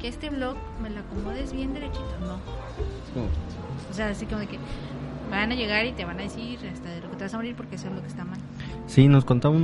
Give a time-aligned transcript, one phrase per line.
[0.00, 2.04] que este blog me lo acomodes bien derechito.
[2.24, 2.34] No.
[3.90, 4.58] O sea, así como de que
[5.30, 7.36] van a llegar y te van a decir hasta de lo que te vas a
[7.36, 8.38] morir porque eso es lo que está mal.
[8.86, 9.62] Sí, nos contaba un,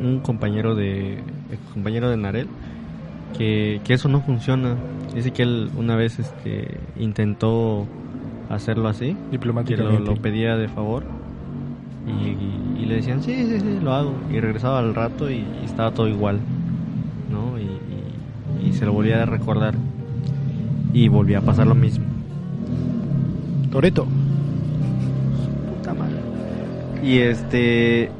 [0.00, 1.18] un- un compañero de
[1.74, 2.48] compañero de Narel
[3.36, 4.76] que, que eso no funciona.
[5.14, 7.86] Dice que él una vez este intentó
[8.48, 10.04] hacerlo así, que lo, Diplomáticamente.
[10.04, 11.04] lo pedía de favor
[12.06, 15.44] y, y- y le decían sí, sí, sí, lo hago y regresaba al rato y,
[15.62, 16.40] y estaba todo igual,
[18.80, 19.74] se lo volvía a recordar
[20.94, 22.06] y volvía a pasar lo mismo.
[23.70, 24.06] Toreto.
[27.04, 28.10] Y este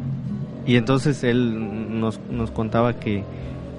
[0.67, 3.25] y entonces él nos, nos contaba que,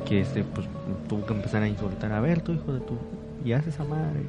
[0.08, 0.68] que este pues
[1.08, 2.98] tuvo que empezar a insultar a ver tu hijo de tu
[3.46, 4.20] y haces esa madre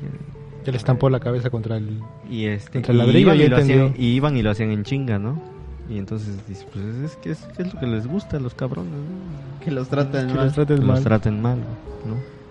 [0.64, 2.00] Ya le estampó la cabeza contra el...
[2.30, 4.50] y este Contra el y ladrillo, iban ya y, lo hacían, y iban y lo
[4.50, 5.41] hacían en chinga no
[5.91, 8.55] y entonces dice pues es que es, que es lo que les gusta a los
[8.55, 9.64] cabrones ¿no?
[9.64, 10.47] que los tratan Que mal.
[10.47, 10.87] los mal.
[10.87, 11.59] los traten mal
[12.06, 12.41] no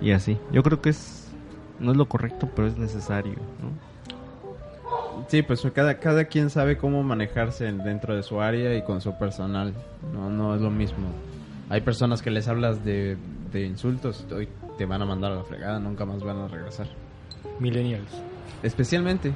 [0.00, 1.28] y así yo creo que es
[1.80, 3.94] no es lo correcto pero es necesario no
[5.28, 9.00] Sí, pues cada, cada quien sabe cómo manejarse en- dentro de su área y con
[9.00, 9.72] su personal.
[10.12, 11.06] No, no es lo mismo.
[11.70, 13.16] Hay personas que les hablas de,
[13.52, 16.88] de insultos y te van a mandar a la fregada, nunca más van a regresar.
[17.58, 18.10] Millennials.
[18.62, 19.32] Especialmente.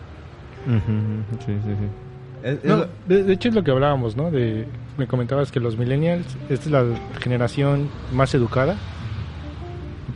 [0.66, 1.88] Ujú, ujú, sí sí sí
[2.42, 4.30] es- es No, lo- de, de hecho es lo que hablábamos, ¿no?
[4.30, 4.66] De,
[4.98, 6.84] me comentabas que los millennials, esta es la
[7.20, 8.76] generación más educada.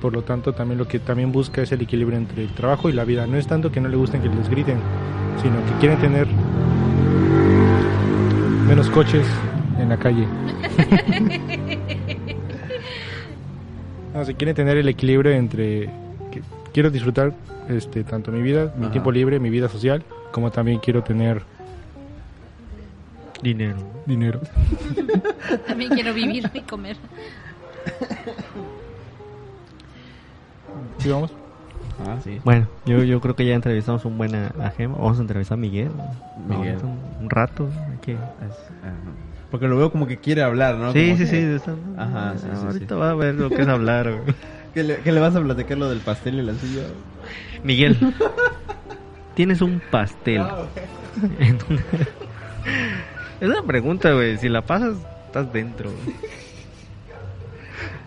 [0.00, 2.92] Por lo tanto, también lo que también busca es el equilibrio entre el trabajo y
[2.92, 3.26] la vida.
[3.26, 4.78] No es tanto que no le gusten que les griten,
[5.40, 6.26] sino que quieren tener
[8.66, 9.26] menos coches
[9.78, 10.26] en la calle.
[14.14, 15.90] no, se quieren tener el equilibrio entre
[16.30, 17.32] que quiero disfrutar
[17.68, 18.92] este tanto mi vida, mi Ajá.
[18.92, 21.42] tiempo libre, mi vida social, como también quiero tener
[23.42, 24.40] dinero dinero.
[25.66, 26.96] También quiero vivir y comer.
[31.02, 31.32] ¿Sí vamos?
[32.06, 32.40] Ah, sí.
[32.44, 34.94] Bueno, yo, yo creo que ya entrevistamos un buen a, a Gema.
[34.96, 35.90] Vamos a entrevistar a Miguel.
[36.48, 36.78] Miguel.
[36.82, 37.68] Un, un rato.
[39.50, 40.92] Porque lo veo como que quiere hablar, ¿no?
[40.92, 41.36] Sí, Como sí, que- sí.
[41.36, 43.00] está- Ajá, sí, sí, Ahorita sí.
[43.00, 44.10] va a ver lo que es hablar.
[44.10, 44.34] güey.
[44.74, 46.84] ¿Que le, que le vas a platicar lo del pastel y la silla?
[47.62, 47.96] Miguel,
[49.34, 50.42] tienes un pastel.
[51.38, 51.82] En una-
[53.40, 54.38] es una pregunta, güey.
[54.38, 54.94] Si la pasas,
[55.26, 55.90] estás dentro.
[55.90, 56.16] güey.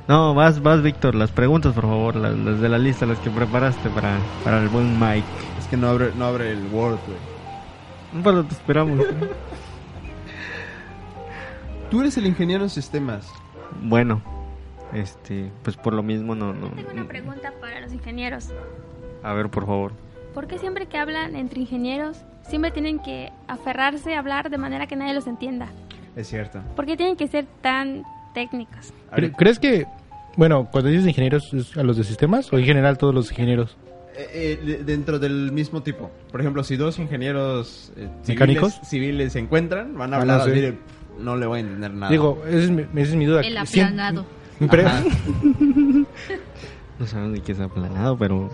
[0.08, 1.16] No, vas, vas, Víctor.
[1.16, 2.16] Las preguntas, por favor.
[2.16, 5.26] Las, las de la lista, las que preparaste para, para el buen Mike.
[5.58, 8.24] Es que no abre, no abre el Word, güey.
[8.24, 9.04] Bueno, te esperamos.
[11.90, 13.32] Tú eres el ingeniero en sistemas.
[13.82, 14.22] Bueno,
[14.94, 16.68] este, pues por lo mismo no, no.
[16.70, 18.50] Tengo una pregunta para los ingenieros.
[19.24, 19.94] A ver, por favor.
[20.34, 24.88] ¿Por qué siempre que hablan entre ingenieros siempre tienen que aferrarse a hablar de manera
[24.88, 25.68] que nadie los entienda?
[26.16, 26.62] Es cierto.
[26.76, 28.04] ¿Por qué tienen que ser tan
[28.36, 28.94] técnicos?
[29.12, 29.88] Cre- ¿Crees que,
[30.38, 33.76] bueno, cuando dices ingenieros, es a los de sistemas o en general todos los ingenieros?
[34.18, 36.12] Eh, eh, de- dentro del mismo tipo.
[36.32, 38.80] Por ejemplo, si dos ingenieros eh, civiles, ¿Mecánicos?
[38.84, 40.52] civiles se encuentran, van a Ah, hablar no sé.
[40.52, 40.78] así de,
[41.20, 42.12] no le voy a entender nada.
[42.12, 43.42] Digo, esa es mi, esa es mi duda.
[43.42, 44.26] El aplanado.
[46.98, 48.50] No sabemos ni qué es aplanado, pero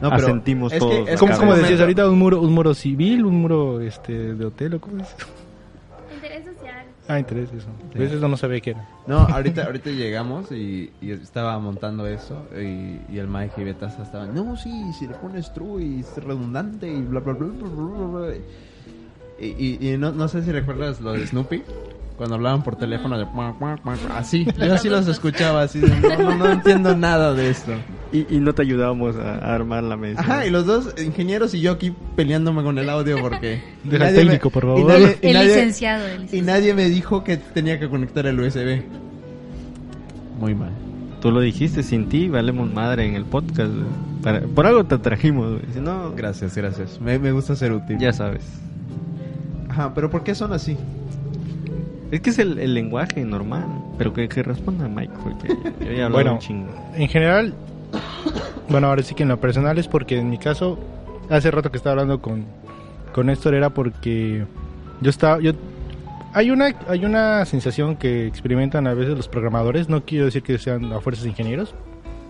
[0.00, 0.42] no, pero es
[0.72, 1.08] que- todos.
[1.08, 2.08] es ¿Cómo, que cómo en ese decías ahorita?
[2.08, 3.26] ¿Un muro, un muro civil?
[3.26, 4.74] ¿Un muro este, de hotel?
[4.74, 5.14] ¿O cómo es?
[7.08, 7.70] Ah, interés, eso.
[7.92, 8.84] Pues eso no sabía qué era.
[9.06, 14.02] No, ahorita, ahorita llegamos y, y estaba montando eso y, y el Mike y Betasa
[14.02, 17.68] estaban, no, sí, si le pones true y es redundante y bla, bla, bla, bla,
[17.68, 18.36] bla, bla, bla".
[19.40, 21.64] Y, y- y no, no sé si recuerdas lo de Snoopy,
[22.16, 23.26] cuando hablaban por teléfono de...
[24.14, 27.72] Así, yo así los escuchaba, así de, no, no, no entiendo nada de esto.
[28.12, 30.20] Y, y no te ayudábamos a, a armar la mesa.
[30.20, 33.62] Ajá, y los dos ingenieros y yo aquí peleándome con el audio porque...
[33.90, 34.80] El técnico, por favor.
[34.80, 36.06] Y nadie, y El nadie- licenciado.
[36.06, 38.82] el y nadie me dijo que tenía que conectar el USB.
[40.38, 40.70] Muy mal.
[41.20, 43.70] Tú lo dijiste, sin ti valemos madre en el podcast.
[44.22, 45.62] Para- por algo te trajimos, güey.
[45.72, 47.00] Si no, Gracias, gracias.
[47.00, 47.96] Me, me gusta ser útil.
[47.98, 48.42] ya sabes.
[49.68, 50.76] Ajá, pero ¿por qué son así?
[52.12, 53.64] Es que es el, el lenguaje normal.
[53.98, 55.48] Pero que, que responda Mike, porque
[55.84, 56.32] yo ya hablo Bueno.
[56.34, 56.68] un chingo.
[56.94, 57.54] En general,
[58.68, 60.78] bueno, ahora sí que en lo personal es porque en mi caso,
[61.30, 62.44] hace rato que estaba hablando con,
[63.12, 64.44] con Néstor era porque
[65.00, 65.52] yo estaba, yo,
[66.34, 70.58] hay una, hay una sensación que experimentan a veces los programadores, no quiero decir que
[70.58, 71.74] sean a fuerzas ingenieros,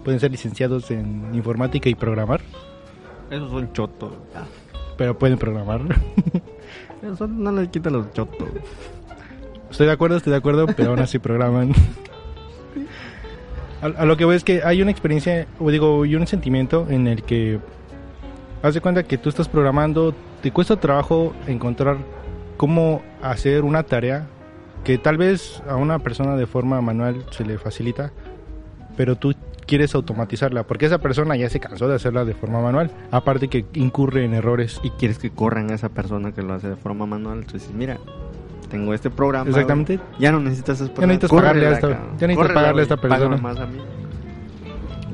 [0.04, 2.40] pueden ser licenciados en informática y programar,
[3.30, 4.12] Esos son chotos.
[4.96, 5.80] pero pueden programar.
[7.02, 8.48] Eso no les quita los chotos.
[9.72, 11.72] Estoy de acuerdo, estoy de acuerdo, pero aún así programan.
[13.80, 17.08] A, lo que voy es que hay una experiencia, o digo, y un sentimiento en
[17.08, 17.58] el que
[18.62, 21.96] haz de cuenta que tú estás programando, te cuesta trabajo encontrar
[22.58, 24.26] cómo hacer una tarea
[24.84, 28.12] que tal vez a una persona de forma manual se le facilita,
[28.96, 29.34] pero tú
[29.66, 33.64] quieres automatizarla, porque esa persona ya se cansó de hacerla de forma manual, aparte que
[33.72, 34.80] incurre en errores.
[34.82, 37.38] Y quieres que corran a esa persona que lo hace de forma manual.
[37.38, 37.98] Entonces, mira,
[38.72, 39.48] tengo este programa.
[39.48, 39.96] Exactamente.
[39.98, 42.82] güey, Ya no necesitas esa Ya necesitas pagarle a esta- ya necesitas Córrela, pagarle a
[42.82, 43.36] esta persona.
[43.36, 43.78] más a mí.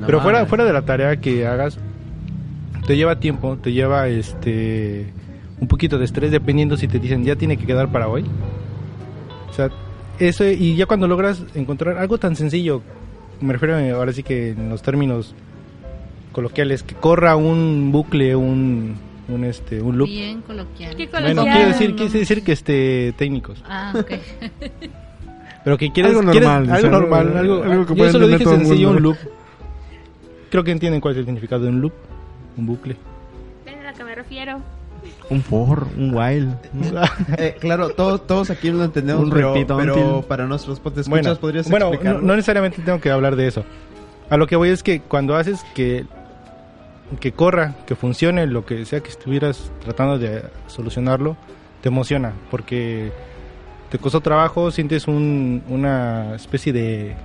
[0.00, 0.49] No Pero fuera, mames.
[0.49, 1.78] fuera de la tarea que hagas,
[2.87, 5.12] te lleva tiempo, te lleva este
[5.60, 8.25] un poquito de estrés dependiendo si te dicen ya tiene que quedar para hoy.
[9.50, 9.70] O sea,
[10.20, 12.81] eso y ya cuando logras encontrar algo tan sencillo,
[13.40, 15.34] me refiero a- ahora sí que en los términos
[16.32, 18.94] coloquiales, que corra un bucle, un,
[19.28, 20.08] un este un loop.
[20.08, 20.96] Bien coloquial.
[20.96, 24.10] Qué Bueno, quiero decir, quiero decir que este técnicos, Ah, ok.
[25.64, 28.44] pero que quieres Algo quieres- normal, algo normal, algo- algo, que yo eso lo dije
[28.44, 29.16] sencillo, un loop.
[30.50, 31.92] Creo que entienden cuál es el significado de un loop,
[32.56, 32.96] un bucle.
[33.66, 34.60] ¿Ven a lo que me refiero?
[35.31, 36.48] Un for, un while.
[37.38, 41.36] Eh, claro, todos, todos aquí lo entendemos, Un pero, repito, pero para nuestros podescuchas Bueno,
[41.38, 41.90] podrías bueno
[42.22, 43.64] no necesariamente tengo que hablar de eso.
[44.31, 46.04] A lo que voy es que cuando haces que,
[47.20, 51.37] que corra, que funcione lo que sea que estuvieras tratando de solucionarlo,
[51.81, 53.12] te emociona porque
[53.90, 57.16] te costó trabajo, sientes un- una especie de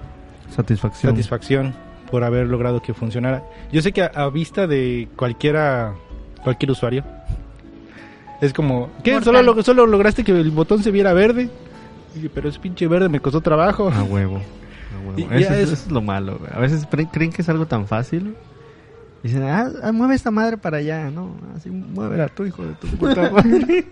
[0.55, 1.11] Satisfacción.
[1.11, 1.73] satisfacción
[2.09, 3.43] por haber logrado que funcionara.
[3.71, 5.93] Yo sé que a, a vista de cualquiera,
[6.43, 7.03] cualquier usuario,
[8.41, 9.19] es como, ¿qué?
[9.21, 11.49] ¿Solo, lo- ¿Solo lograste que el botón se viera verde?
[12.15, 13.89] Y, Pero es pinche verde, me costó trabajo.
[13.89, 14.37] A huevo.
[14.37, 15.17] A huevo.
[15.17, 16.37] Y- Eso, es, es- eso es lo malo.
[16.39, 16.51] güey.
[16.53, 18.35] A veces creen que es algo tan fácil.
[19.23, 21.09] Dicen, ah, ah, mueve esta madre para allá.
[21.09, 23.85] No, así muévela tú, hijo de tu puta madre.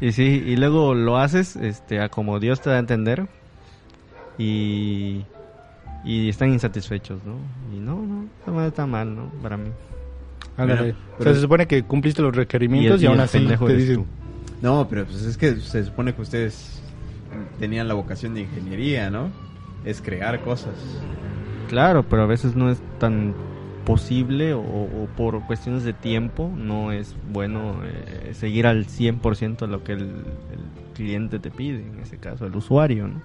[0.00, 3.26] y sí, y luego lo haces este, a como Dios te da a entender.
[4.38, 5.24] Y,
[6.04, 7.34] y están insatisfechos, ¿no?
[7.76, 9.30] Y no, no, esta madre está mal, ¿no?
[9.42, 9.70] Para mí.
[10.56, 10.80] Ándale.
[10.92, 13.74] Bueno, o sea, se supone que cumpliste los requerimientos y, el- y aún así te
[13.76, 13.96] dicen...
[13.96, 14.06] tú.
[14.62, 16.80] No, pero pues es que se supone que ustedes
[17.60, 19.30] tenían la vocación de ingeniería, ¿no?
[19.84, 20.74] Es crear cosas.
[21.68, 23.34] Claro, pero a veces no es tan
[23.88, 29.82] posible o, o por cuestiones de tiempo no es bueno eh, seguir al 100% lo
[29.82, 30.60] que el, el
[30.94, 33.22] cliente te pide, en ese caso el usuario, ¿no?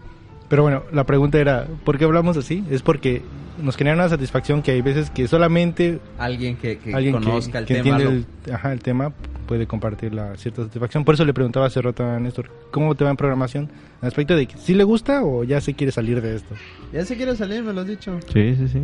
[0.47, 2.63] Pero bueno, la pregunta era, ¿por qué hablamos así?
[2.71, 3.21] Es porque
[3.61, 7.59] nos genera una satisfacción que hay veces que solamente Alguien que, que alguien que, conozca
[7.59, 7.97] el que tema.
[7.99, 9.11] entiende lo- el, ajá, el tema
[9.53, 11.05] puede compartir la cierta satisfacción.
[11.05, 13.69] Por eso le preguntaba hace rato a Néstor, ¿cómo te va en programación?
[14.01, 16.55] En aspecto de que si le gusta o ya se quiere salir de esto.
[16.91, 18.19] Ya se quiere salir, me lo has dicho.
[18.33, 18.81] Sí, sí, sí.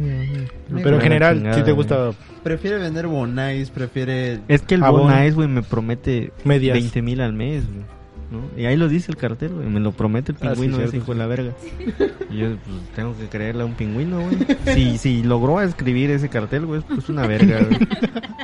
[0.72, 2.12] Pero en general, si te gusta
[2.44, 4.42] Prefiere vender Bonais, prefiere...
[4.48, 4.82] Es que el.
[4.82, 6.78] Bonais, güey, me promete Medias.
[6.78, 7.84] 20 mil al mes, güey,
[8.32, 8.62] ¿no?
[8.62, 10.98] Y ahí lo dice el cartel, güey, me lo promete el Ah, sí, pingüino ese
[10.98, 11.54] hijo de la verga.
[12.30, 12.60] Y yo pues,
[12.96, 14.38] tengo que creerle a un pingüino, güey.
[14.74, 17.80] Si, si logró escribir ese cartel, güey, pues una verga, güey.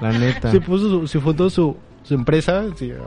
[0.01, 0.51] La neta.
[0.51, 2.91] se puso su, se fundó su, su empresa, sí,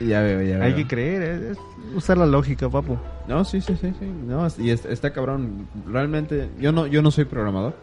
[0.00, 0.62] Ya veo, ya veo.
[0.64, 1.58] Hay que creer, es, es
[1.94, 2.98] usar la lógica, papu.
[3.28, 4.06] No, sí, sí, sí, sí.
[4.26, 5.68] No, y está, está cabrón.
[5.90, 7.74] Realmente, yo no, yo no soy programador.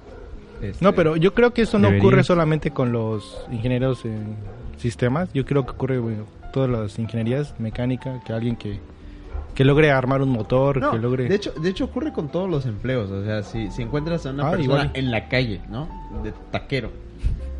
[0.61, 4.35] Este, No, pero yo creo que eso no ocurre solamente con los ingenieros en
[4.77, 5.31] sistemas.
[5.33, 8.79] Yo creo que ocurre bueno, todas las ingenierías, mecánica, que alguien que,
[9.55, 11.27] que logre armar un motor, No, que logre...
[11.27, 13.11] de hecho, de hecho ocurre con todos los empleos.
[13.11, 14.91] O sea, si, si encuentras a una Ah, persona igual.
[14.93, 15.89] en la calle, ¿no?
[16.23, 16.91] De taquero.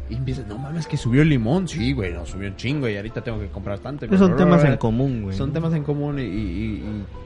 [0.09, 1.67] Y empiezas, no mames, que subió el limón.
[1.67, 4.05] Sí, güey, no, subió un chingo y ahorita tengo que comprar tanto.
[4.05, 5.35] Esos son temas en común, güey.
[5.37, 6.25] Son temas en común y, y-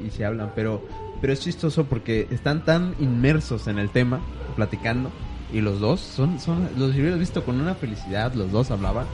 [0.02, 0.86] y- y se hablan, pero,
[1.20, 4.20] pero es chistoso porque están tan inmersos en el tema,
[4.56, 5.10] platicando,
[5.52, 9.06] y los dos son, son los hubieras visto con una felicidad, los dos hablaban.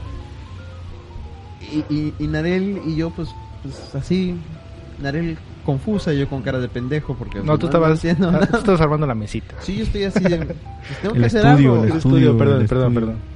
[1.72, 3.28] Y, y, y Narel y yo, pues,
[3.62, 4.34] pues así,
[5.00, 8.56] Narel confusa, yo con cara de pendejo, porque no, pues, tú estabas, entiendo ah, tú
[8.58, 9.54] estabas armando la mesita.
[9.60, 10.56] Sí, yo estoy así de, pues,
[11.02, 11.84] tengo El que hacer estudio, algo.
[11.84, 13.06] el El estudio, estudio, perdón, el perdón, estudio.
[13.08, 13.34] perdón.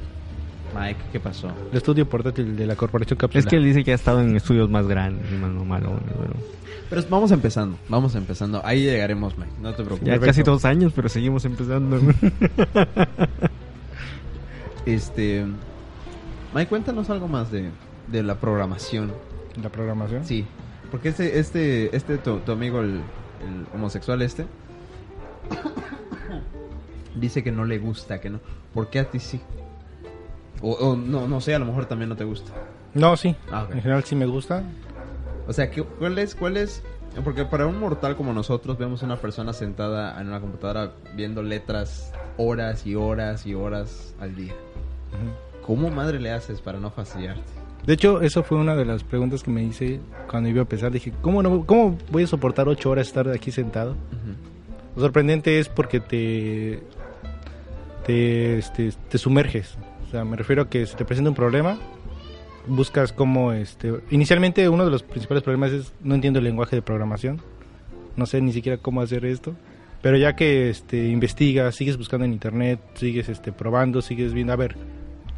[0.78, 1.50] Mike, ¿qué pasó?
[1.72, 3.40] El estudio portátil de la corporación Cápsula.
[3.40, 6.34] Es que él dice que ha estado en estudios más grandes y más malones, pero
[6.90, 8.60] Pero vamos empezando, vamos empezando.
[8.64, 10.06] Ahí llegaremos, Mike, no te preocupes.
[10.06, 10.26] ya Perfecto.
[10.26, 11.98] casi dos años, pero seguimos empezando.
[11.98, 12.14] güey.
[14.86, 15.44] Este.
[16.54, 17.70] Mike, cuéntanos algo más de,
[18.10, 19.12] de la programación.
[19.62, 20.24] La programación.
[20.24, 20.46] Sí,
[20.90, 24.46] porque este, este, este tu, tu amigo, el, el homosexual este,
[27.14, 28.40] dice que no le gusta, que no.
[28.74, 29.40] ¿Por qué a ti sí?
[30.60, 32.52] O, o no, no sé, a lo mejor también no te gusta.
[32.94, 33.34] No, sí.
[33.50, 33.66] Ah.
[33.72, 34.62] En general sí me gusta.
[35.46, 36.82] O sea, ¿qué- ¿cuál es, cuál es?
[37.24, 42.12] Porque para un mortal como nosotros vemos una persona sentada en una computadora viendo letras
[42.36, 44.54] horas y horas y horas al día.
[45.66, 47.42] ¿Cómo madre le haces para no fastidiarte?
[47.88, 49.98] De hecho, eso fue una de las preguntas que me hice
[50.30, 50.92] cuando iba a empezar.
[50.92, 53.92] Dije, ¿cómo, no, ¿cómo voy a soportar ocho horas estar aquí sentado?
[53.92, 54.94] Ujú.
[54.96, 56.82] Lo sorprendente es porque te,
[58.04, 59.78] te, este, te sumerges.
[60.06, 61.78] O sea, me refiero a que si te presenta un problema,
[62.66, 63.54] buscas cómo...
[63.54, 67.40] Este, inicialmente uno de los principales problemas es no entiendo el lenguaje de programación.
[68.16, 69.54] No sé ni siquiera cómo hacer esto.
[70.02, 74.56] Pero ya que este, investigas, sigues buscando en internet, sigues este, probando, sigues viendo, a
[74.56, 74.76] ver,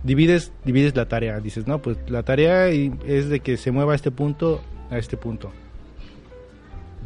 [0.02, 1.40] divides, divides la tarea.
[1.40, 5.16] Dices, no, pues la tarea es de que se mueva a este punto a este
[5.16, 5.50] punto.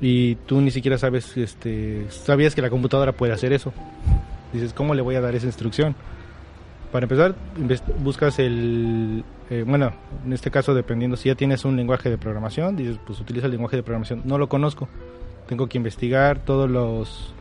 [0.01, 3.73] Y tú ni siquiera sabes, este, sabías que la computadora puede hacer eso.
[4.53, 5.95] Dices, ¿cómo le voy a dar esa instrucción?
[6.91, 7.35] Para empezar,
[7.99, 9.93] buscas el, eh, bueno,
[10.25, 13.53] en este caso dependiendo si ya tienes un lenguaje de programación, dices, pues utiliza el
[13.53, 14.23] lenguaje de programación.
[14.25, 14.89] No lo conozco.
[15.49, 17.35] Tengo que investigar todos los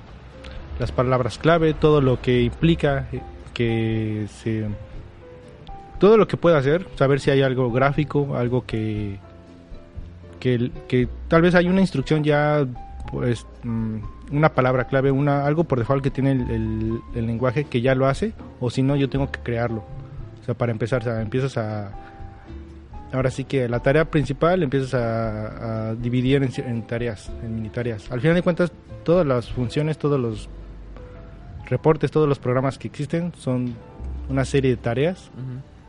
[0.80, 3.22] las palabras clave, todo lo que implica eh,
[3.54, 4.68] que se
[6.04, 9.20] todo lo que pueda hacer, saber si hay algo gráfico, algo que
[10.42, 12.68] que, que tal vez hay una instrucción ya
[13.10, 14.00] pues mm,
[14.34, 18.08] una palabra clave, una algo por default que tiene el, el- lenguaje que ya lo
[18.08, 19.86] hace o si no yo tengo que crearlo.
[20.42, 21.92] O sea, para empezar, o empiezas a
[23.14, 28.12] ahora sí que la tarea principal empiezas a, dividir en, en tareas, en mini tareas.
[28.12, 28.74] Al final de cuentas,
[29.06, 30.50] todas las funciones, todos los
[31.70, 33.74] reportes, todos los programas que existen son
[34.30, 35.32] una serie de tareas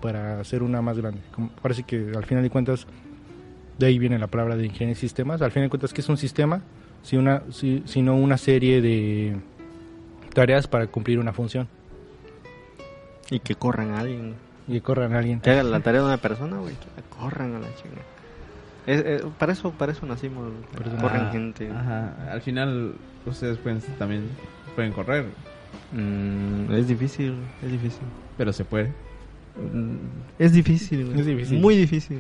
[0.05, 1.19] para hacer una más grande.
[1.35, 2.87] Como- parece que al final de cuentas,
[3.79, 5.41] de ahí viene la palabra de ingeniería de sistemas.
[5.41, 6.61] Al final de cuentas, ¿qué es un sistema?
[7.03, 9.35] Si una, si, sino una serie de
[10.35, 11.69] tareas para cumplir una función
[13.31, 14.35] Y que corran a alguien.
[14.69, 15.41] y que corran a alguien.
[15.41, 16.75] Que hagan la tarea de una persona, güey.
[16.75, 18.03] Que la corran a la chinga.
[18.87, 20.53] Es, eh, para eso para eso nacimos.
[20.75, 21.71] Eso corren Ah, gente.
[21.71, 22.31] Ajá.
[22.31, 22.93] Al final,
[23.25, 24.29] ustedes pueden también
[24.75, 25.25] pueden correr,
[25.93, 28.03] Mm, es difícil, es difícil.
[28.37, 28.93] pero se puede.
[30.39, 31.21] Es difícil, güey.
[31.21, 31.59] Es difícil.
[31.61, 32.19] Muy difícil.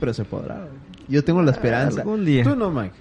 [0.00, 0.56] Pero se podrá.
[0.56, 0.68] güey.
[1.08, 2.00] Yo tengo la esperanza.
[2.02, 2.44] Algún día.
[2.44, 2.94] Tú no, Mike.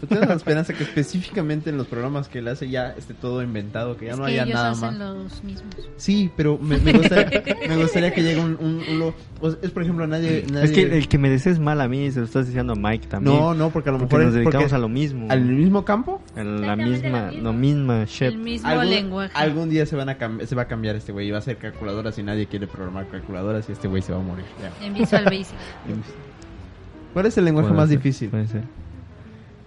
[0.00, 3.42] Tú tienes la esperanza que específicamente en los programas que él hace ya esté todo
[3.42, 4.98] inventado, que ya es no que haya ellos nada hacen más.
[4.98, 5.74] los mismos.
[5.96, 8.56] Sí, pero me, me gustaría, me gustaría que llegue un...
[8.60, 10.44] un- un lo- o sea, es, por ejemplo, nadie...
[10.50, 12.76] nadie Es que el que me desees mal a mí se lo estás diciendo a
[12.76, 13.36] Mike también.
[13.36, 15.26] No, no, porque a lo porque mejor nos dedicamos porque a lo mismo.
[15.30, 16.20] al mismo campo.
[16.36, 18.22] En la misma, lo misma shit.
[18.28, 19.32] El mismo algún, lenguaje.
[19.34, 20.16] algún día se van a
[20.46, 23.06] se va a cambiar este güey y va a ser calculadoras y nadie quiere programar
[23.08, 24.44] calculadoras y este güey se va a morir.
[24.60, 24.84] Ya.
[24.86, 25.46] En Visual Basic.
[27.12, 28.28] ¿Cuál es el lenguaje Puede más ser, difícil?
[28.30, 28.62] Puede ser.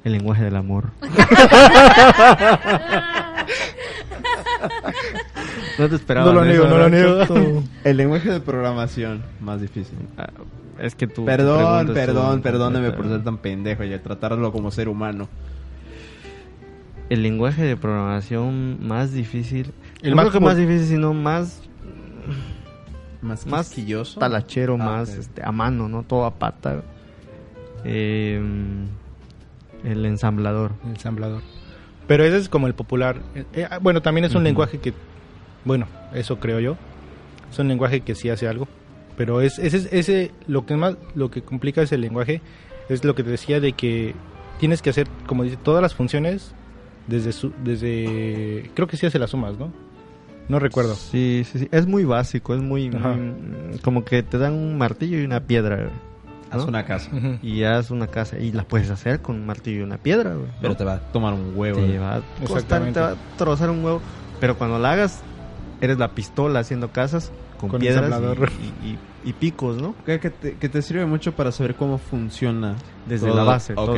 [0.06, 0.92] El lenguaje del amor.
[5.80, 6.28] no te esperaba.
[6.28, 7.64] No lo niego, no lo niego.
[7.84, 9.98] El lenguaje de programación más difícil.
[10.18, 10.30] Ah,
[10.80, 11.26] es que tú.
[11.26, 15.28] Perdón, perdón, perdóneme por ser tan pendejo y tratarlo como ser humano.
[17.10, 19.74] El lenguaje de programación más difícil.
[20.02, 21.62] El no más creo que más difícil, sino más.
[23.22, 24.20] Más Más quisquilloso.
[24.20, 26.04] talachero, Ah, más este, a mano, ¿no?
[26.04, 26.84] Todo a pata.
[27.84, 28.40] Eh,
[29.86, 30.72] el ensamblador.
[30.84, 31.42] El ensamblador.
[32.08, 33.22] Pero ese es como el popular.
[33.36, 34.46] Eh, eh, ah, bueno, también es un Ujú.
[34.46, 34.94] lenguaje que,
[35.64, 36.78] bueno, eso creo yo.
[37.52, 38.68] Es un lenguaje que sí hace algo.
[39.18, 42.42] Pero es ese, ese lo que más, lo que complica ese lenguaje
[42.90, 44.14] es lo que te decía de que
[44.60, 46.54] tienes que hacer, como dice, todas las funciones
[47.08, 49.72] desde su, desde, creo que sí hace las sumas, ¿no?
[50.50, 50.94] No recuerdo.
[50.96, 51.68] Sí, sí, sí.
[51.72, 55.90] Es muy básico, es muy, muy- Como que te dan un martillo y una piedra.
[56.52, 56.68] Haz ¿no?
[56.68, 57.10] una casa.
[57.16, 57.38] Ujú.
[57.42, 60.48] Y haz una casa y la puedes hacer con un martillo y una piedra, güey,
[60.48, 60.54] ¿no?
[60.62, 61.80] Pero te va a tomar un huevo.
[61.82, 62.94] te va a costar, Exactamente.
[62.94, 64.02] te va a trozar un huevo.
[64.40, 65.22] Pero cuando la hagas,
[65.82, 68.12] eres la pistola haciendo casas con, Con piedras
[68.84, 69.00] y, y- y-
[69.30, 69.96] y picos, ¿no?
[70.06, 72.76] Que, que te, que te sirve mucho para saber cómo funciona.
[73.08, 73.36] Desde todo.
[73.38, 73.98] la base, todo.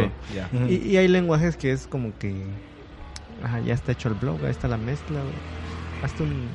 [0.70, 2.46] Y, y hay lenguajes que es como que...
[3.44, 5.34] Ajá, ya está hecho el blog, ahí está la mezcla, güey.
[6.04, 6.48] Hazte un...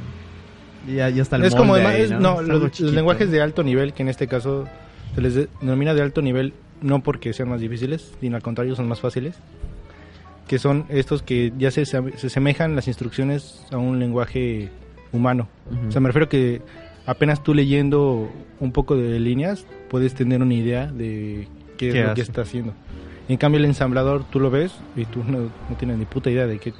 [0.92, 2.40] Ya, ya está el es como molde ahí, ¿no?
[2.42, 4.64] los, lenguajes de alto nivel que en este caso
[5.14, 8.74] se les de- denomina de alto nivel no porque sean más difíciles sino al contrario
[8.76, 9.36] son más fáciles
[10.48, 14.68] que son estos que ya se, se asemejan las instrucciones a un lenguaje
[15.12, 15.88] humano Ujú.
[15.88, 16.60] o sea me refiero que
[17.06, 21.46] apenas tú leyendo un poco de líneas puedes tener una idea de
[21.78, 22.30] qué es ¿Qué lo que hace?
[22.30, 22.72] está haciendo
[23.28, 25.38] en cambio el ensamblador tú lo ves y tú no,
[25.70, 26.74] no tienes ni puta idea de qué,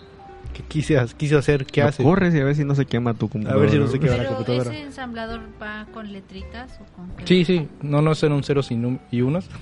[0.53, 3.15] qué quise, quise hacer qué Lo hace corres y a ver si no se quema
[3.15, 3.71] tu computadora.
[3.71, 4.17] si no se quema.
[4.17, 4.71] la computadora.
[4.71, 7.27] ese ensamblador va con letritas o con qué?
[7.27, 9.49] Sí, sí, no, no ser un ceros y, num- y unos,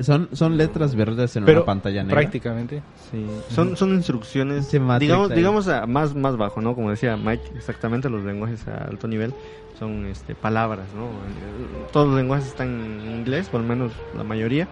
[0.00, 2.16] Son, son letras verdes en pero una pantalla negra.
[2.20, 2.82] prácticamente.
[3.12, 3.24] Sí.
[3.54, 5.36] Son, son instrucciones, digamos, ahí.
[5.36, 6.74] digamos a más, más bajo, ¿no?
[6.74, 9.32] Como decía Mike, exactamente los lenguajes a alto nivel
[9.78, 11.06] son este, palabras, ¿no?
[11.92, 12.68] Todos los lenguajes están
[13.06, 14.66] en inglés, por lo menos la mayoría,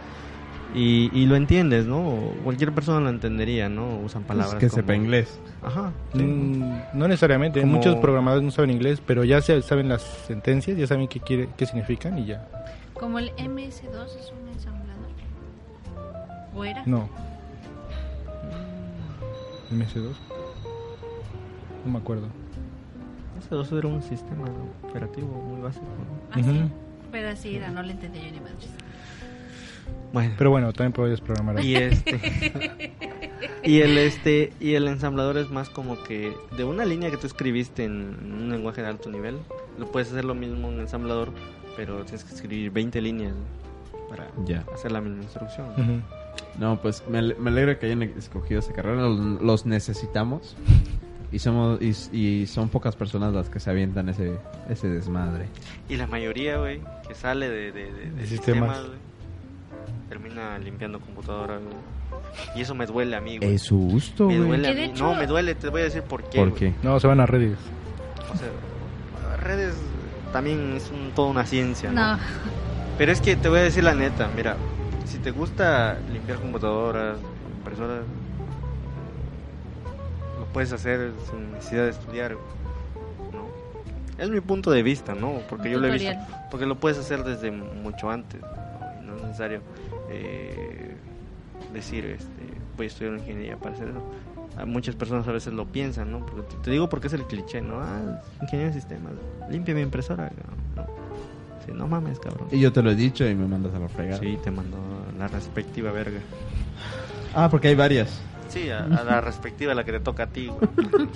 [0.74, 2.30] y, y lo entiendes, ¿no?
[2.44, 3.98] Cualquier persona lo entendería, ¿no?
[3.98, 5.38] Usan palabras Pues que como- sepa inglés.
[5.62, 5.92] Ajá.
[6.14, 6.22] sí.
[6.22, 10.76] Mm, no necesariamente, Como- muchos programadores no saben inglés, pero ya se, saben las sentencias,
[10.78, 12.48] ya saben qué, quiere, qué significan y ya.
[12.94, 14.92] Como el MS2 es un ensamblador.
[16.54, 16.82] ¿O era?
[16.86, 17.08] No.
[19.70, 20.12] MS2.
[21.84, 22.26] No me acuerdo.
[23.38, 24.44] Ese dos era un sistema
[24.88, 26.30] operativo muy básico, ¿no?
[26.30, 26.58] Ah, sí.
[26.58, 26.70] Ujú.
[27.10, 28.54] Pero así era, no le entendí yo ni madre.
[30.12, 31.58] Bueno, Pero bueno, también podías programar.
[31.58, 31.70] ahí.
[31.72, 32.92] y este...
[33.64, 37.28] Y el este y el ensamblador es más como que de una línea que tú
[37.28, 37.92] escribiste en
[38.42, 39.38] un lenguaje de alto nivel,
[39.78, 41.30] lo puedes hacer lo mismo en un ensamblador,
[41.76, 43.34] pero tienes que escribir 20 líneas
[44.08, 44.28] para
[44.74, 46.02] hacer la misma instrucción.
[46.58, 49.02] No, pues me, ale- me alegra que hayan escogido esa carrera.
[49.02, 50.56] Los, los necesitamos.
[51.30, 55.46] Y somos y, y son pocas personas las que se avientan ese, ese desmadre.
[55.88, 59.00] Y la mayoría, güey, que sale de, de, de- de De sistemas, sistemas.
[60.12, 61.74] Termina limpiando computadoras, güey.
[62.54, 63.54] Y eso me duele a mí, güey.
[63.54, 64.48] Es justo, me güey.
[64.48, 64.92] duele a Que de mí.
[64.92, 66.38] hecho- No, me duele, te voy a decir por qué.
[66.38, 66.58] ¿Por güey.
[66.60, 66.74] qué?
[66.82, 67.56] No, se van a redes.
[68.30, 69.74] O sea, redes
[70.30, 72.12] también es un, toda una ciencia, ¿no?
[72.16, 72.22] No,
[72.98, 74.56] Pero es que te voy a decir la neta, mira,
[75.06, 77.16] si te gusta limpiar computadoras,
[77.56, 78.02] impresoras,
[80.38, 83.46] lo puedes hacer sin necesidad de estudiar, ¿no?
[84.22, 85.40] Es mi punto de vista, ¿no?
[85.48, 86.46] Porque yo lo he visto, tutorial.
[86.50, 88.42] porque lo puedes hacer desde mucho antes,
[89.32, 89.60] necesario
[90.10, 90.94] eh,
[91.72, 92.42] decir, este,
[92.76, 94.02] voy a estudiar ingeniería para hacer eso.
[94.56, 96.24] A muchas personas a veces lo piensan, ¿no?
[96.26, 97.80] Porque te, te digo porque es el cliché, ¿no?
[97.80, 99.12] Ah, ingeniero de sistemas,
[99.50, 100.30] limpia mi impresora,
[100.76, 100.88] no, no.
[101.64, 102.48] Sí, no mames, cabrón.
[102.50, 104.18] Y yo te lo he dicho y me mandas a la fregada.
[104.20, 104.76] Sí, te mandó
[105.18, 106.18] la respectiva verga.
[107.34, 108.20] Ah, porque hay varias.
[108.48, 110.58] Sí, a, a la respectiva, la que te toca a ti, güey.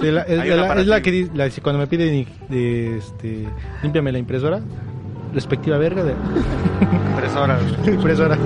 [0.01, 3.47] Sí, la- es, la, es que di- la- cuando me piden de, este,
[3.83, 4.61] límpiame la impresora,
[5.37, 6.13] respectiva verga de
[7.11, 7.91] Impresora, güey.
[7.95, 8.39] impresora.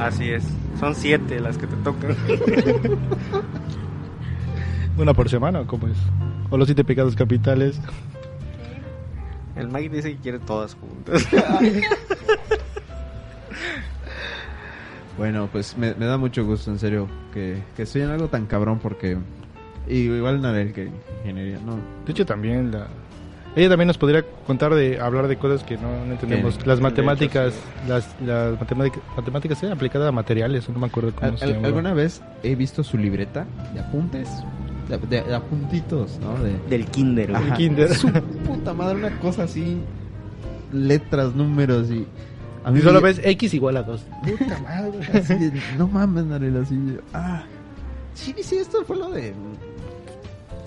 [0.00, 0.44] Así es.
[0.78, 2.14] Son siete las que te tocan.
[4.98, 5.96] Una por semana, ¿o ¿cómo es?
[6.50, 7.80] O los siete pecados capitales.
[9.56, 11.26] El Mike dice que quiere todas juntas.
[15.16, 18.46] Bueno, pues me, me da mucho gusto, en serio, que, que estoy en algo tan
[18.46, 19.16] cabrón porque...
[19.86, 21.76] Y igual Narel que ingeniería, no.
[22.04, 22.88] De hecho, también la...
[23.56, 26.66] Ella también nos podría contar de hablar de cosas que no, no entendemos.
[26.66, 29.70] Las matemáticas, hecho, las, las matemáticas, matemáticas ¿eh?
[29.70, 31.66] aplicadas a materiales, no me acuerdo cómo Al- se al- llama.
[31.68, 34.28] ¿Alguna vez he visto su libreta de apuntes?
[34.88, 36.34] De, de- de apuntitos, ¿no?
[36.42, 37.34] De, Del kinder.
[37.34, 37.54] Ajá.
[37.54, 37.94] kinder.
[37.94, 39.78] Su puta madre, una cosa así.
[40.72, 42.06] Letras, números y.
[42.64, 44.04] A Y solo me- ves X igual a 2.
[44.22, 47.44] Puta madre, así de, no mames, Narela, así de, Ah,
[48.14, 49.32] sí, sí, esto fue lo de.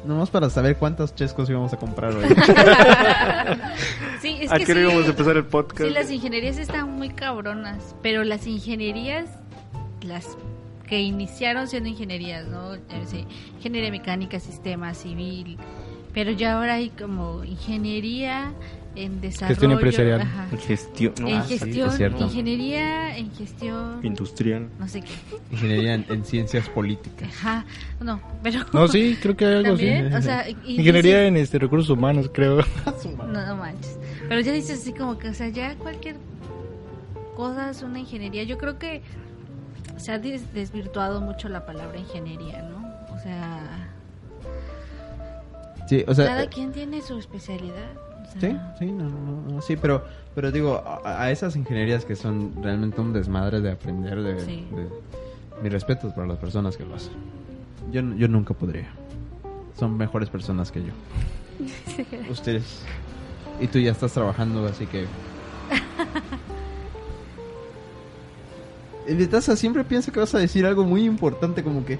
[0.06, 2.26] Nomás para saber cuántos chescos íbamos a comprar hoy.
[4.22, 5.82] sí, es ¿A que qué sí, íbamos a empezar el podcast?
[5.82, 9.30] sí, las ingenierías están muy cabronas, pero las ingenierías,
[10.02, 10.38] las
[10.88, 12.76] que iniciaron siendo ingenierías, ¿no?
[12.76, 13.26] Eh, sí,
[13.58, 15.58] ingeniería mecánica, sistema, civil,
[16.14, 18.54] pero ya ahora hay como ingeniería
[19.04, 20.22] en desarrollo, empresarial.
[20.22, 21.14] ajá, En gestión.
[21.22, 22.24] No, en ah, sí, gestión, es cierto.
[22.26, 24.68] ingeniería en gestión, Industrial.
[24.80, 25.14] no sé qué,
[25.52, 27.30] Ingeniería en, en ciencias políticas.
[27.30, 27.66] ajá,
[28.00, 30.18] no, pero No, sí, creo que hay algo también, así.
[30.18, 32.58] o sea, Ingeniería en este recursos humanos, creo.
[33.18, 33.98] No, no manches.
[34.28, 36.16] Pero ya dices así como que, o sea, ya cualquier
[37.36, 38.44] cosa es una ingeniería.
[38.44, 39.02] Yo creo que
[39.98, 42.78] se ha des- desvirtuado mucho la palabra ingeniería, ¿no?
[43.16, 43.90] O sea,
[45.88, 46.26] Sí, o sea.
[46.26, 47.92] cada eh, quien tiene su especialidad.
[48.36, 50.04] O sea, Sí, sí, no, no, no, sí, pero,
[50.36, 54.68] pero digo, a, a esas ingenierías que son realmente un desmadre de aprender, de, Sí.
[54.76, 54.90] de-
[55.64, 57.14] mis respetos para las personas que lo hacen.
[57.92, 58.90] Yo, yo nunca podría.
[59.80, 60.92] Son mejores personas que yo.
[62.30, 62.84] Ustedes.
[63.60, 65.06] Y tú ya estás trabajando, así que...
[69.08, 71.98] El Taza siempre piensa que vas a decir algo muy importante, como que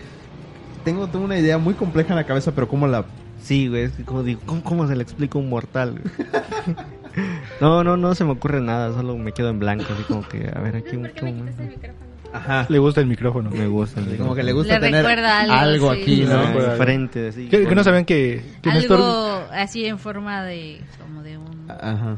[0.84, 3.06] tengo, tengo una idea muy compleja en la cabeza, pero ¿cómo la
[3.42, 5.92] Sí, güey, es que como digo, ¿cómo, cómo se le explica a un mortal?
[6.00, 6.28] güey?
[7.62, 10.52] no, no, no se me ocurre nada, solo me quedo en blanco, así como que,
[10.54, 11.50] a ver, aquí ¿Por qué mucho me más.
[11.52, 12.08] quitas el micrófono?
[12.34, 12.66] Ajá.
[12.70, 13.50] Le gusta el micrófono.
[13.52, 14.04] Me gusta.
[14.04, 16.02] Sí, el como que le gusta Le tener algo, sí.
[16.02, 16.40] aquí, ¿no?
[16.40, 16.78] Ahí.
[16.78, 17.48] frente, así.
[17.48, 18.98] ¿Qué, que no sabían que, que Néstor...
[19.00, 22.18] Algo así en forma de, como de un Ajá.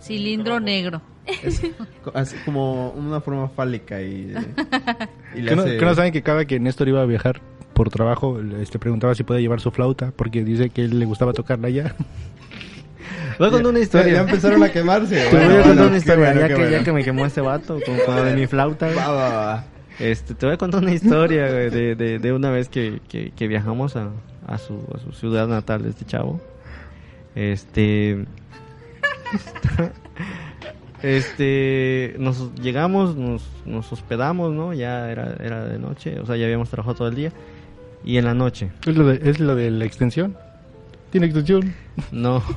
[0.00, 1.00] cilindro negro.
[1.42, 1.62] Es
[2.14, 4.34] así como una forma fálica y,
[5.34, 7.40] y le Que no, hace- que no saben que cada que Néstor iba a viajar
[7.74, 11.04] por trabajo, le este, preguntaba si podía llevar su flauta, porque dice que él le
[11.04, 11.94] gustaba tocarla allá.
[13.38, 14.12] Voy a contar una Ya, historia.
[14.14, 15.16] ya empezaron a quemarse.
[15.16, 17.04] Te voy Bueno, a contar bueno, una qué historia, bueno, ya, que, ya que me
[17.04, 18.86] quemó este vato con, con lo de mi flauta.
[18.86, 18.96] güey.
[18.98, 19.64] Va, va, va.
[19.98, 23.32] Este, te voy a contar una historia güey, de, de, de una vez que, que,
[23.32, 24.10] que viajamos a,
[24.46, 26.40] a, su, a su ciudad natal de este chavo.
[27.34, 28.24] Este.
[31.02, 32.14] Este.
[32.18, 34.72] Nos llegamos, nos, nos hospedamos, ¿no?
[34.72, 37.32] Ya era, era de noche, o sea, ya habíamos trabajado todo el día.
[38.04, 40.36] Y en la noche, ¿Es lo de, es lo de la extensión?
[41.10, 41.74] ¿Tiene extensión?
[42.12, 42.42] no.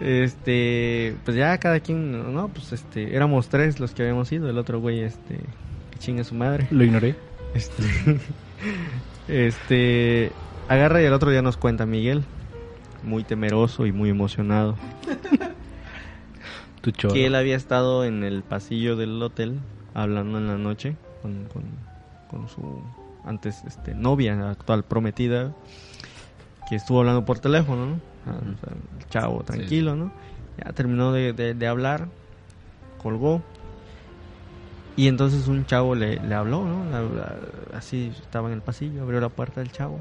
[0.00, 4.56] Este, pues ya cada quien, no, pues este, éramos tres los que habíamos ido, el
[4.56, 5.36] otro güey, este,
[5.90, 6.66] que chinga su madre.
[6.70, 7.16] Lo ignoré.
[7.54, 7.82] Este,
[9.28, 10.32] este,
[10.68, 12.24] agarra y el otro día nos cuenta Miguel,
[13.02, 14.76] muy temeroso y muy emocionado,
[16.80, 19.60] Tu que él había estado en el pasillo del hotel
[19.92, 21.64] hablando en la noche con, con,
[22.30, 22.82] con su
[23.24, 25.52] antes este, novia, actual prometida,
[26.68, 28.00] que estuvo hablando por teléfono, ¿no?
[28.26, 30.12] Ah, o sea, el chavo tranquilo, ¿no?
[30.62, 32.08] Ya terminó de, de- de hablar,
[33.02, 33.42] colgó.
[34.96, 36.84] Y entonces un chavo le, le habló, ¿no?
[37.72, 40.00] Así estaba en el pasillo, abrió la puerta del chavo.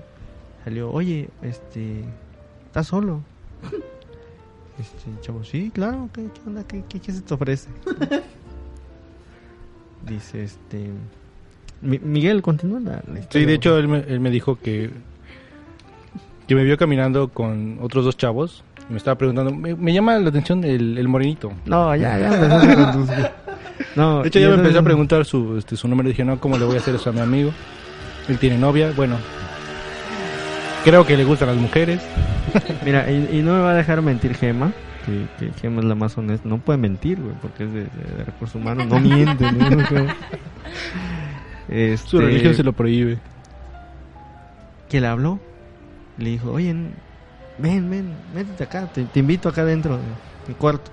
[0.66, 2.04] Salió, oye, este,
[2.66, 3.24] ¿estás solo?
[4.80, 6.64] Este, el chavo, sí, claro, ¿qué, qué onda?
[6.64, 7.68] ¿Qué, qué, qué se te ofrece?
[10.08, 10.90] Dice, este...
[11.82, 14.90] Mi- Miguel, continúa la, la Sí, historia, de hecho él me, él me dijo que
[16.48, 18.64] que me vio caminando con otros dos chavos.
[18.90, 21.52] Me estaba preguntando, me, me llama la atención el, el morenito.
[21.66, 23.08] No, ya, ya tus-
[23.96, 26.08] No, De hecho ya me empecé a preguntar su, este, su nombre.
[26.10, 27.52] Dije, no, ¿cómo le voy a hacer eso a mi amigo?
[28.28, 29.16] Él tiene novia, bueno.
[30.84, 32.02] Creo que le gustan las mujeres.
[32.84, 34.72] Mira, y, y no me va a dejar mentir Gema,
[35.06, 36.50] que, que Gema es la más honesta.
[36.50, 38.88] No puede mentir, güey, porque es de, de- de recursos humanos.
[38.88, 39.68] No miente, ¿no?
[41.70, 43.20] Este, Su religión se lo prohíbe.
[44.90, 45.40] Que le habló.
[46.18, 46.74] Le dijo, oye,
[47.58, 50.04] ven, ven, métete acá, te, te invito acá adentro de
[50.48, 50.92] mi cuarto.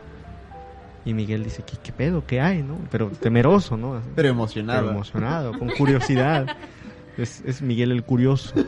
[1.04, 2.26] Y Miguel dice, ¿qué, qué pedo?
[2.26, 2.62] ¿Qué hay?
[2.62, 2.78] ¿no?
[2.90, 3.94] Pero temeroso, ¿no?
[3.94, 4.08] Así.
[4.14, 4.80] Pero emocionado.
[4.80, 6.46] Pero emocionado, con curiosidad.
[7.16, 8.52] es, es Miguel el curioso.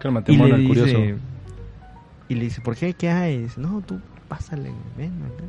[0.00, 1.20] Cálmate, y mono, le el dice, curioso.
[2.28, 2.94] y le dice, ¿por qué?
[2.94, 3.34] ¿Qué hay?
[3.34, 5.44] Y dice, no, tú pásale, ven acá.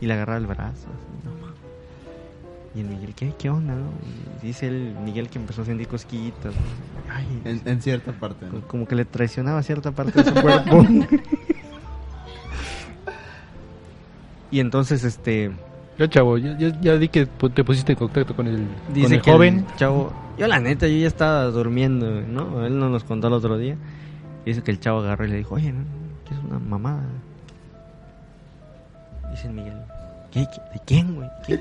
[0.00, 0.70] Y le agarra el brazo.
[0.88, 1.51] así, no mames.
[2.74, 3.74] Y el Miguel, ¿qué, qué onda?
[3.74, 3.90] no?
[4.42, 6.54] Y dice el Miguel que empezó a sentir cosquillitas.
[6.54, 7.14] ¿no?
[7.14, 8.46] Ay, En, en cierta parte.
[8.46, 8.52] ¿no?
[8.52, 10.84] co- como que le traicionaba cierta parte de su cuerpo.
[14.50, 15.52] y entonces, este,
[15.98, 19.14] Ya, chavo, ya, ya, ya di que te pusiste en contacto con el, con dice
[19.16, 19.66] el que joven.
[19.70, 22.64] el chavo, yo la neta, yo ya estaba durmiendo, ¿no?
[22.66, 23.76] Él no nos contó el otro día.
[24.46, 25.84] Dice que el chavo agarró y le dijo, oye, ¿no?
[26.26, 27.04] ¿qué es una mamada?
[29.30, 29.76] Dice el Miguel,
[30.30, 31.28] ¿qué, qué- de quién, güey?
[31.46, 31.60] ¿Quién?"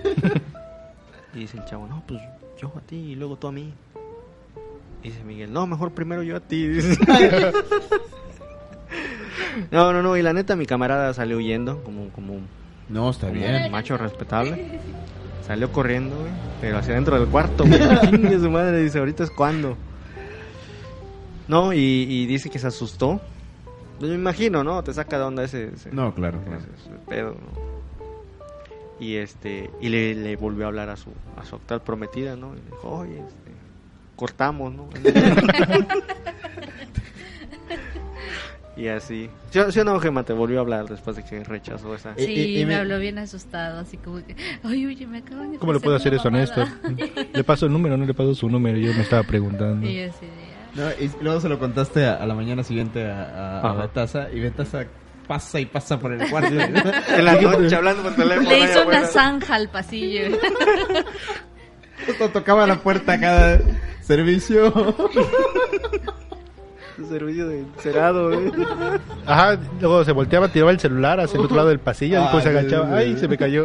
[1.34, 2.22] Y dice el chavo, no, pues
[2.60, 3.74] yo a ti y luego tú a mí.
[5.04, 6.67] Dice Miguel, no, mejor primero yo a ti.
[6.67, 6.98] dice.
[9.72, 12.48] no, no, no, y la neta mi camarada salió huyendo como, como un
[12.89, 13.63] No, está como bien.
[13.65, 14.80] un macho respetable.
[15.46, 17.80] Salió corriendo, güey, pero hacia dentro del cuarto, güey.
[18.39, 19.76] Su madre, dice, ahorita es cuando.
[21.48, 23.20] No, y, y dice que se asustó.
[24.00, 24.84] Pues me imagino, ¿no?
[24.84, 26.60] Te saca de onda ese, ese- No, claro, claro.
[26.60, 27.72] ese- ese pedo, ¿no?
[29.02, 32.54] Y este, y le, le volvió a hablar a su, a su actual prometida, ¿no?
[32.54, 33.52] Y le dijo, oye, este,
[34.16, 34.88] cortamos, ¿no?
[38.78, 39.30] y así.
[39.50, 42.14] ¿Sí, sí o no, Gemma, te volvió a hablar después de que rechazó esa...
[42.18, 45.18] Y- Sí, y- y me me- habló bien asustado, así como que, ay, oye, me
[45.20, 46.68] acaban de ¿Cómo le puedo hacer eso a una Néstor?
[46.68, 46.96] mamada".
[47.34, 48.78] Le paso el número, no le paso su número.
[48.78, 49.86] Yo me estaba preguntando.
[49.88, 50.72] Y yo así "Ah".
[50.76, 53.74] No, y luego se lo contaste a, a la mañana siguiente a, a, a.
[53.82, 54.86] Betasa y Betasa
[55.32, 56.50] pasa y pasa por el cuarto.
[57.17, 58.50] En la noche hablando por teléfono.
[58.50, 60.38] Le hizo una zanja al pasillo.
[62.06, 63.62] Justo tocaba la puerta cada
[64.02, 64.74] servicio.
[67.08, 68.52] Servicio de cerado, güey.
[69.26, 72.44] Ajá, luego se volteaba, tiraba el celular hacia el otro lado del pasillo, Ah, después
[72.44, 72.98] se agachaba.
[72.98, 73.63] Ay, se me cayó.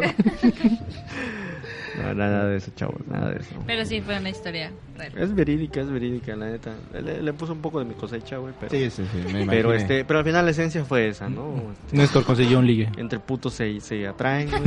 [1.97, 3.55] No, nada de eso, chavos, nada de eso.
[3.65, 5.11] Pero sí fue una historia real.
[5.17, 6.73] Es verídica, es verídica, la neta.
[6.93, 8.71] Le, le puso un poco de mi cosecha, güey, pero...
[8.71, 11.55] Sí, sí, sí, me Pero este, pero al final la esencia fue esa, ¿no?
[11.85, 12.89] Este, Néstor consiguió un ligue.
[12.97, 14.61] entre putos se, se atraen, güey,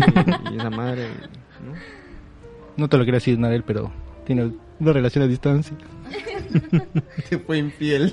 [0.50, 1.08] y, y esa madre,
[1.64, 1.74] ¿no?
[2.76, 3.92] No te lo quería decir, Narel, pero
[4.24, 5.76] tiene una relación a distancia.
[7.28, 8.12] Te fue infiel.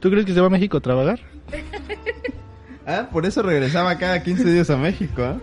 [0.00, 1.18] ¿Tú crees que se va a México a trabajar?
[2.86, 5.40] ah, por eso regresaba cada 15 días a México, ¿ah?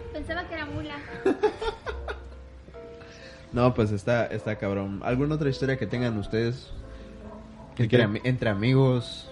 [3.56, 5.02] No, pues está, está cabrón.
[5.04, 6.72] ¿Alguna otra historia que tengan ustedes?
[7.76, 9.32] Que ¿Entre- quieran- entre amigos.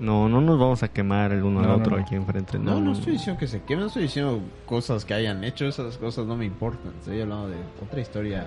[0.00, 2.02] No, no nos vamos a quemar el uno No, al otro no.
[2.02, 2.58] aquí enfrente.
[2.58, 5.98] No, no estoy diciendo que se quemen, no estoy diciendo cosas que hayan hecho, esas
[5.98, 6.92] cosas no me importan.
[7.00, 8.46] Estoy hablando de otra historia.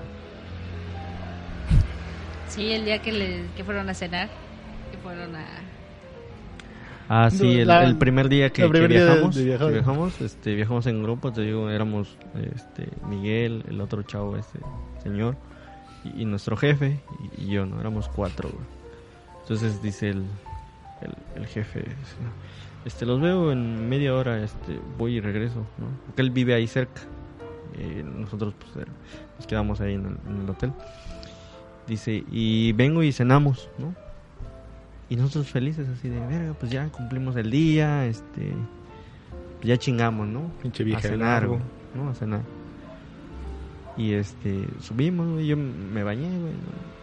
[2.47, 4.29] Sí, el día que, le, que fueron a cenar,
[4.91, 5.45] que fueron a...
[7.15, 9.43] Ah, sí, el, La- el primer día que, el que primer día de- viajamos, de
[9.43, 9.67] viajar.
[9.67, 12.17] que viajamos, este, viajamos en grupo, te digo, éramos
[12.55, 14.59] este, Miguel, el otro chavo, este
[15.03, 15.35] señor,
[16.03, 16.99] y, y nuestro jefe,
[17.37, 17.79] y, y yo, ¿no?
[17.79, 18.65] Éramos cuatro, güey.
[19.41, 20.23] Entonces dice el,
[21.01, 21.85] el, el jefe,
[22.85, 25.85] este, los veo en media hora, este, voy y regreso, ¿no?
[26.07, 27.01] Porque él vive ahí cerca,
[27.77, 28.87] y nosotros pues,
[29.37, 30.71] nos quedamos ahí en el, en el hotel.
[31.87, 33.93] Dice, y vengo y cenamos, ¿no?
[35.13, 38.51] Y nosotros felices así de, verga, pues ya cumplimos el día, este,
[39.57, 40.49] pues ya chingamos, ¿no?
[40.59, 41.57] Pinche a vieja cenar, largo.
[41.57, 42.09] güey, ¿no?
[42.09, 42.41] A cenar.
[43.95, 46.53] Y este, subimos, güey, yo me bañé, güey,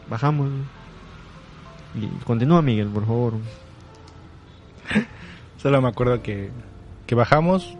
[0.08, 0.50] bajamos.
[0.50, 2.04] güey.
[2.04, 3.34] Y continúa Miguel, por favor.
[5.58, 6.50] Solo me acuerdo que,
[7.06, 7.76] que bajamos,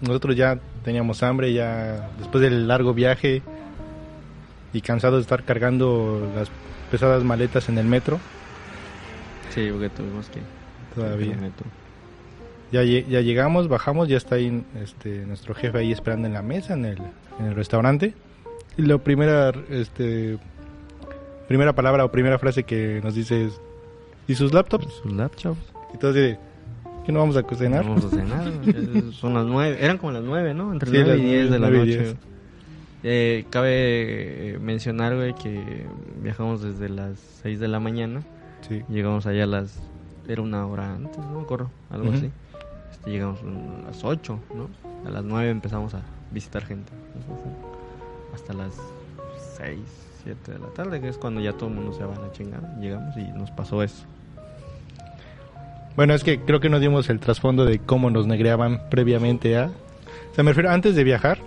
[0.00, 3.42] nosotros ya teníamos hambre, ya después del largo viaje
[4.72, 6.48] y cansado de estar cargando las
[6.90, 8.18] pesadas maletas en el metro
[9.54, 10.40] Sí, porque tuvimos que...
[10.94, 11.36] todavía.
[12.72, 16.74] Ya, ya llegamos, bajamos, ya está ahí este, nuestro jefe ahí esperando en la mesa,
[16.74, 16.98] en el,
[17.38, 18.14] en el restaurante.
[18.76, 20.38] Y la primera, este,
[21.46, 23.60] primera palabra o primera frase que nos dice es,
[24.26, 24.92] ¿y sus laptops?
[25.02, 25.60] Sus laptops.
[25.94, 26.36] Y todos de,
[27.06, 27.84] ¿qué no vamos a cenar?
[27.84, 28.52] Vamos a cenar.
[29.12, 29.76] Son las nueve.
[29.80, 30.72] Eran como las nueve, ¿no?
[30.72, 32.16] Entre Sí, nueve las y diez de la noche.
[33.06, 35.86] Eh, cabe eh, mencionar, güey, que
[36.22, 38.22] viajamos desde las 6 de la mañana.
[38.68, 38.82] Sí.
[38.88, 39.80] Llegamos allá a las...
[40.26, 42.30] Era una hora antes, no me acuerdo, algo así.
[42.90, 44.68] Este, llegamos a las 8, ¿no?
[45.06, 46.00] A las 9 empezamos a
[46.30, 46.90] visitar gente.
[48.34, 48.72] Hasta las
[49.58, 49.78] 6,
[50.24, 52.32] 7 de la tarde, que es cuando ya todo el mundo se va a la
[52.32, 52.74] chingada.
[52.80, 54.04] Llegamos y nos pasó eso.
[55.94, 59.66] Bueno, es que creo que no dimos el trasfondo de cómo nos negreaban previamente a...
[59.66, 61.38] O sea, me refiero, antes de viajar,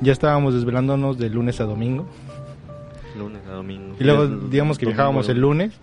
[0.00, 2.06] ya estábamos desvelándonos de lunes a domingo.
[3.16, 3.94] Lunes a domingo.
[4.00, 5.78] Y luego, digamos que viajábamos el lunes.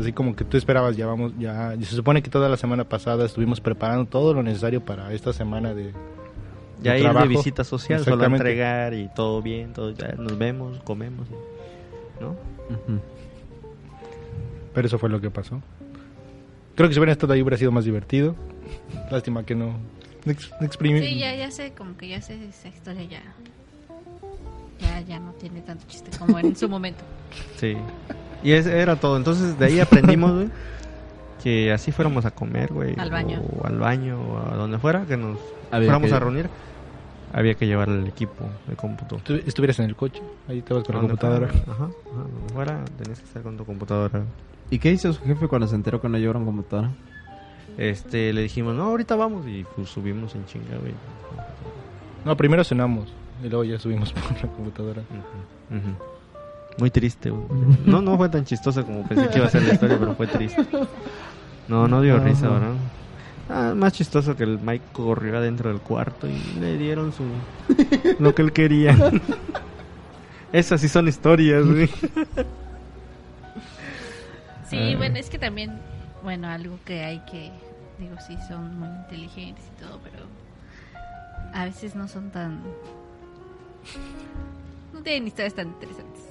[0.00, 1.74] Así como que tú esperabas, ya vamos, ya...
[1.78, 5.32] y se supone que toda la semana pasada estuvimos preparando todo lo necesario para esta
[5.32, 5.92] semana de...
[6.82, 7.28] Ya de ir trabajo.
[7.28, 11.28] de visita social, solo entregar y todo bien, todo, ya nos vemos, comemos,
[12.20, 12.36] ¿no?
[14.74, 15.60] Pero eso fue lo que pasó.
[16.76, 18.34] Creo que si hubiera estado ahí hubiera sido más divertido.
[19.10, 19.74] Lástima que no...
[20.24, 23.22] no ex- no exprimí- Sí, ya, ya sé, como que ya sé esa historia ya.
[24.80, 27.02] Ya, ya no tiene tanto chiste como en su momento.
[27.56, 27.76] Sí.
[28.42, 29.16] Y ese era todo.
[29.16, 30.48] Entonces de ahí aprendimos, güey,
[31.42, 32.94] que así fuéramos a comer, güey.
[32.98, 33.40] Al baño.
[33.60, 35.38] O al baño, o a donde fuera, que nos
[35.70, 36.48] Había fuéramos que- a reunir.
[37.32, 39.20] Había que llevar el equipo de cómputo.
[39.22, 41.46] Tú estuvieras en el coche, ahí estabas con la Donde computadora.
[41.46, 44.22] fuera, Ajá, ajá, donde fuera, tenías que estar con tu computadora.
[44.68, 46.90] ¿Y qué hizo su jefe cuando se enteró que no llevaron computadora?
[47.78, 49.46] Este, le dijimos, no, ahorita vamos.
[49.46, 50.92] Y pues subimos en chinga, güey.
[52.24, 53.08] No, primero cenamos
[53.44, 55.02] y luego ya subimos por la computadora.
[55.02, 55.96] Ujú, ujú.
[56.78, 57.44] Muy triste, güey.
[57.84, 60.26] No, no fue tan chistoso como pensé que iba a ser la historia, pero fue
[60.26, 60.64] triste.
[61.68, 62.24] No, no dio Ajá.
[62.24, 62.74] risa, ¿verdad?
[63.48, 67.24] Ah, más chistoso que el Mike corrió adentro del cuarto y le dieron su
[68.18, 68.96] lo que él quería.
[70.52, 71.88] Esas sí son historias, güey.
[74.68, 74.96] Sí, Ah.
[74.96, 75.72] bueno, es que también,
[76.22, 77.50] bueno, algo que hay que,
[77.98, 80.24] digo, sí, son muy inteligentes y todo, pero
[81.52, 82.60] a veces no son tan...
[84.92, 86.22] No tienen historias tan interesantes.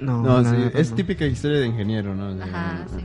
[0.00, 0.96] No, sí, es no.
[0.96, 2.34] típica historia de ingeniero, ¿no?
[2.34, 3.04] De- Ajá, sí.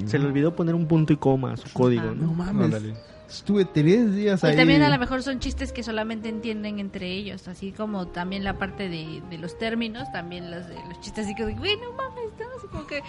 [0.00, 0.08] Sí.
[0.08, 2.32] Se le olvidó poner un punto y coma a su código, No ¿no?
[2.34, 2.64] mames.
[2.66, 2.94] Ándale.
[3.28, 4.54] Estuve tres días ahí.
[4.54, 8.42] Y también a lo mejor son chistes que solamente entienden entre ellos, así como también
[8.42, 11.92] la parte de, de los términos, también los, de los chistes así que, güey, no
[11.92, 13.02] mames, no, así como que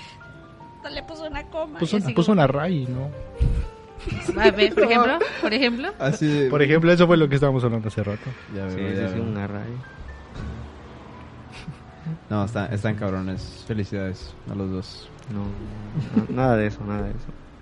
[0.84, 1.80] no le puso una coma.
[1.80, 3.10] Puso, como- una ray, ¿no?
[4.42, 5.90] A ver, por ejemplo, por ejemplo.
[6.00, 6.50] Así de...
[6.50, 8.30] Por ejemplo, eso fue lo que estábamos hablando hace rato.
[8.56, 9.24] Ya Sí, veo, sí, ya sí, veo.
[9.24, 9.68] un array.
[12.30, 13.64] No, están, están cabrones.
[13.68, 15.10] Felicidades a los dos.
[15.34, 15.44] No,
[16.26, 17.20] no, nada de eso, nada de eso.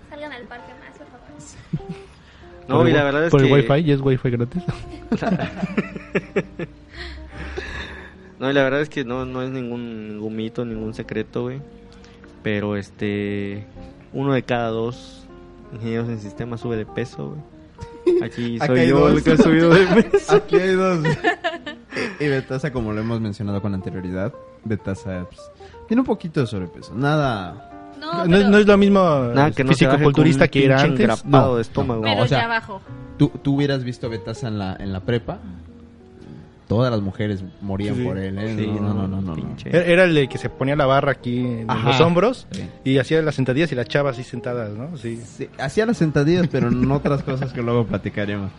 [0.10, 1.28] Salgan al parque más, por favor.
[2.68, 3.48] No, Por y la verdad es Por que...
[3.48, 4.64] el wifi, y es wifi gratis.
[8.40, 11.60] No, y la verdad es que no, no es ningún, ningún mito, ningún secreto, güey.
[12.44, 13.66] Pero este.
[14.14, 15.28] Uno de cada dos
[15.74, 17.36] ingenieros en sistema sube de peso,
[18.06, 18.24] güey.
[18.24, 19.18] Aquí soy yo dos.
[19.18, 20.36] el que ha subido de peso.
[20.36, 21.00] Aquí hay dos.
[22.20, 24.34] Y Betasa, como lo hemos mencionado con anterioridad,
[24.64, 25.42] Betasa pues,
[25.88, 26.94] tiene un poquito de sobrepeso.
[26.96, 27.72] Nada.
[28.00, 29.00] No, pero, no es lo mismo
[29.34, 31.26] Nada, que no se baje fisicoculturista que era antes.
[31.26, 32.02] No, de estómago.
[32.02, 32.82] no, pero o sea- ya abajo.
[33.18, 35.40] ¿Tú, tú hubieras visto a Betasa en la, en la prepa.
[36.68, 38.04] Todas las mujeres morían Sí.
[38.04, 38.56] por él, ¿eh?
[38.58, 39.36] Sí, no, no, no, no, no.
[39.36, 39.70] pinche.
[39.72, 41.88] Era el de que se ponía la barra aquí en Ajá.
[41.92, 42.68] los hombros Sí.
[42.84, 44.98] y hacía las sentadillas y las chavas así sentadas, ¿no?
[44.98, 45.16] Sí.
[45.26, 48.52] Sí, hacía las sentadillas, pero en otras cosas que luego platicaremos.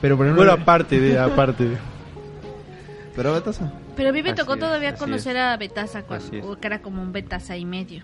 [0.00, 1.76] Pero por ejemplo, Bueno, aparte de, aparte de.
[3.22, 3.70] Pero Betasa.
[3.96, 5.42] Pero a mí me Así tocó es, todavía conocer es.
[5.42, 8.02] a Betasa cuando que era como un Betasa y medio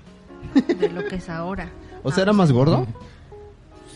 [0.79, 1.71] de lo que es ahora.
[2.03, 2.87] O sea, Ah, era más gordo.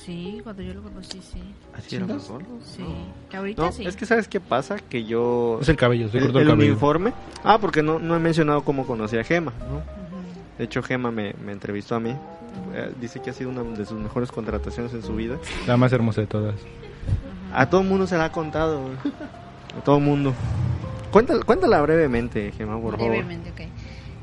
[0.04, 1.42] Sí, cuando yo lo conocí, sí.
[1.76, 2.22] Así era ¿Chingas?
[2.22, 2.46] más gordo.
[2.64, 2.85] Sí.
[3.28, 3.87] Que ahorita No, sí.
[3.87, 4.78] es que ¿sabes qué pasa?
[4.78, 5.59] Que yo...
[5.61, 6.72] Es el cabello, se el, cortó el, el cabello.
[6.72, 7.12] uniforme...
[7.44, 9.76] Ah, porque no, no he mencionado cómo conocí a Gema, ¿no?
[9.76, 9.85] Ujú.
[10.59, 12.16] De hecho, Gema me, me entrevistó a mí.
[12.74, 15.37] Eh, dice que ha sido una de sus mejores contrataciones en su vida.
[15.66, 16.54] La más hermosa de todas.
[17.52, 18.94] A todo el mundo se la ha contado, güey.
[19.78, 20.33] A todo el mundo.
[21.11, 23.11] Cuéntala, cuéntala brevemente, Gema, por favor.
[23.11, 23.61] Brevemente, ok.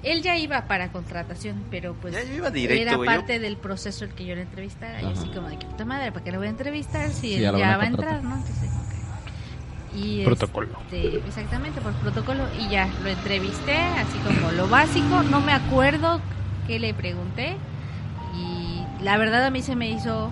[0.03, 3.57] Él ya iba para contratación, pero pues Ya, yo iba directo, era yo- parte del
[3.57, 5.01] proceso el que yo le entrevistara.
[5.01, 5.13] Y Ajá.
[5.19, 7.41] así como de que puta madre, ¿para qué le voy a entrevistar si Sí, él
[7.41, 8.35] ya lo va a entrar, no?
[8.35, 9.95] Entonces, ok.
[9.97, 10.69] Y Protocolo.
[10.91, 12.43] este, exactamente, por protocolo.
[12.59, 15.23] Y ya, lo entrevisté, así como lo básico.
[15.23, 16.21] No me acuerdo
[16.67, 17.57] qué le pregunté.
[18.35, 20.29] Y la verdad a mí se me hizo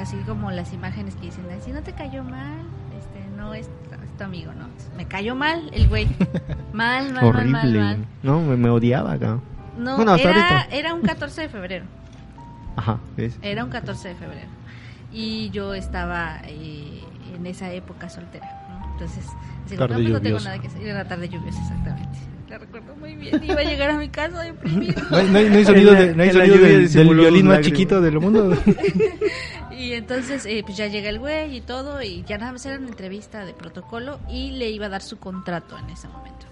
[0.00, 2.60] así como las imágenes que dicen, si no te cayó mal,
[2.98, 3.68] este, no es,
[4.18, 4.68] perfecto amigo, ¿no?
[4.96, 6.06] Me cayó mal el güey.
[6.72, 7.24] Mal, mal, mal, mal,
[7.64, 7.80] Horrible.
[7.80, 7.96] mal.
[8.22, 9.38] No, me, me odiaba acá.
[9.78, 11.84] No, Bueno, hasta era, era un 14 de febrero.
[12.76, 13.38] Ajá, ¿ves?
[13.42, 14.48] Era un 14 de febrero.
[15.12, 17.02] Y yo estaba eh,
[17.34, 18.92] en esa época soltera, ¿no?
[18.92, 19.24] Entonces,
[19.70, 20.82] digo, Tarde no, pues no tengo nada que hacer.
[20.82, 22.18] Era la tarde lluviosa, exactamente.
[22.48, 23.42] La recuerdo muy bien.
[23.44, 25.00] Iba a llegar a mi casa deprimido.
[25.10, 27.60] No hay, no hay- no hay sonido, de- no hay sonido lluvia del, violín más
[27.60, 28.56] chiquito del mundo.
[29.78, 32.78] Y entonces, eh, pues ya llega el güey y todo, y ya nada más era
[32.78, 36.46] una entrevista de protocolo y le iba a dar su contrato en ese momento.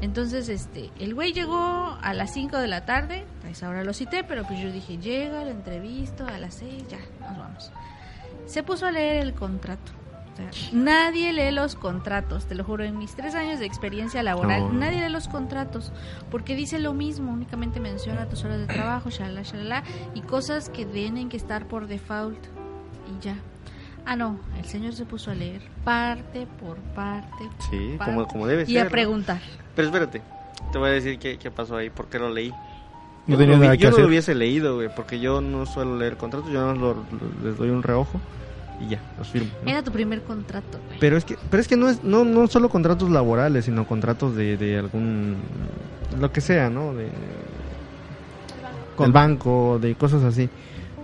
[0.00, 3.92] Entonces, este, el güey llegó a las 5 de la tarde, a esa hora lo
[3.92, 7.72] cité, pero pues yo dije, llega la entrevista a las 6, ya, nos vamos.
[8.46, 9.97] Se puso a leer el contrato.
[10.72, 14.72] Nadie lee los contratos, te lo juro, en mis tres años de experiencia laboral, No.
[14.72, 15.92] nadie lee los contratos,
[16.30, 19.82] porque dice lo mismo, únicamente menciona tus horas de trabajo, shalala, shalala,
[20.14, 22.38] y cosas que tienen que estar por default,
[23.16, 23.36] y ya.
[24.06, 27.44] Ah, no, el señor se puso a leer parte por parte.
[27.44, 28.80] por Sí, parte, como, como debe Y ser.
[28.80, 28.90] a ¿no?
[28.90, 29.40] preguntar.
[29.74, 30.22] Pero espérate,
[30.72, 32.50] te voy a decir qué, qué pasó ahí, por qué lo leí.
[33.26, 34.04] No Yo tenía lo vi- nada que yo no hacer.
[34.04, 37.44] lo hubiese leído, güey, porque yo no suelo leer contratos, yo nada más lo- lo-
[37.44, 38.18] les doy un reojo
[38.80, 39.50] y ya, los firmo.
[39.64, 39.70] ¿no?
[39.70, 40.98] Era tu primer contrato, güey.
[41.00, 44.36] Pero es que, pero es que no es, no, no solo contratos laborales, sino contratos
[44.36, 45.36] de, de algún,
[46.18, 46.94] lo que sea, ¿no?
[46.94, 47.08] De,
[48.96, 50.48] con banco, de cosas así,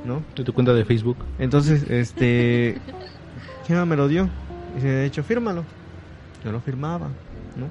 [0.05, 0.23] ¿no?
[0.37, 1.17] De tu cuenta de Facebook.
[1.39, 2.79] Entonces, este,
[3.67, 4.29] Chema me lo dio.
[4.77, 5.65] Y se de hecho, fírmalo.
[6.45, 7.07] Yo lo firmaba,
[7.57, 7.67] ¿no?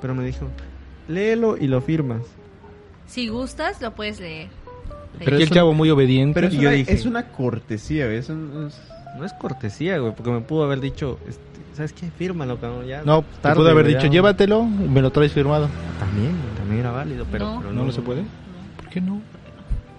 [0.00, 0.46] Pero me dijo,
[1.08, 2.22] léelo y lo firmas.
[3.06, 4.48] Si gustas, lo puedes leer.
[5.18, 6.34] Pero y el chavo muy obediente.
[6.34, 8.18] Pero es, Y yo una, dije- es una cortesía, güey.
[8.18, 8.80] Es es-
[9.18, 11.42] No es cortesía, güey, porque me pudo haber dicho, este,
[11.74, 12.10] ¿sabes qué?
[12.16, 13.02] Fírmalo, cabrón, ya.
[13.04, 14.08] no, te pudo haber dicho, ya".
[14.10, 15.68] llévatelo y me lo traes firmado.
[15.98, 17.60] También, también era válido, pero No.
[17.60, 18.22] pero ¿No, no se puede?
[18.76, 19.20] ¿Por qué no?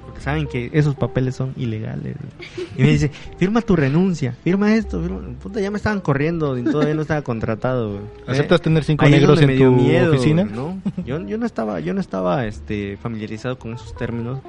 [0.05, 2.15] Porque saben que esos papeles son ilegales.
[2.17, 2.67] güey.
[2.77, 5.19] Y me dice, firma tu renuncia, firma esto, firma...
[5.41, 8.01] Puta, ya me estaban corriendo y todavía no estaba contratado, güey.
[8.27, 10.43] ¿Aceptas tener cinco Ahí negros en tu miedo, oficina?
[10.45, 10.79] ¿no?
[11.05, 14.39] Yo, yo no estaba, yo no estaba este, familiarizado con esos términos.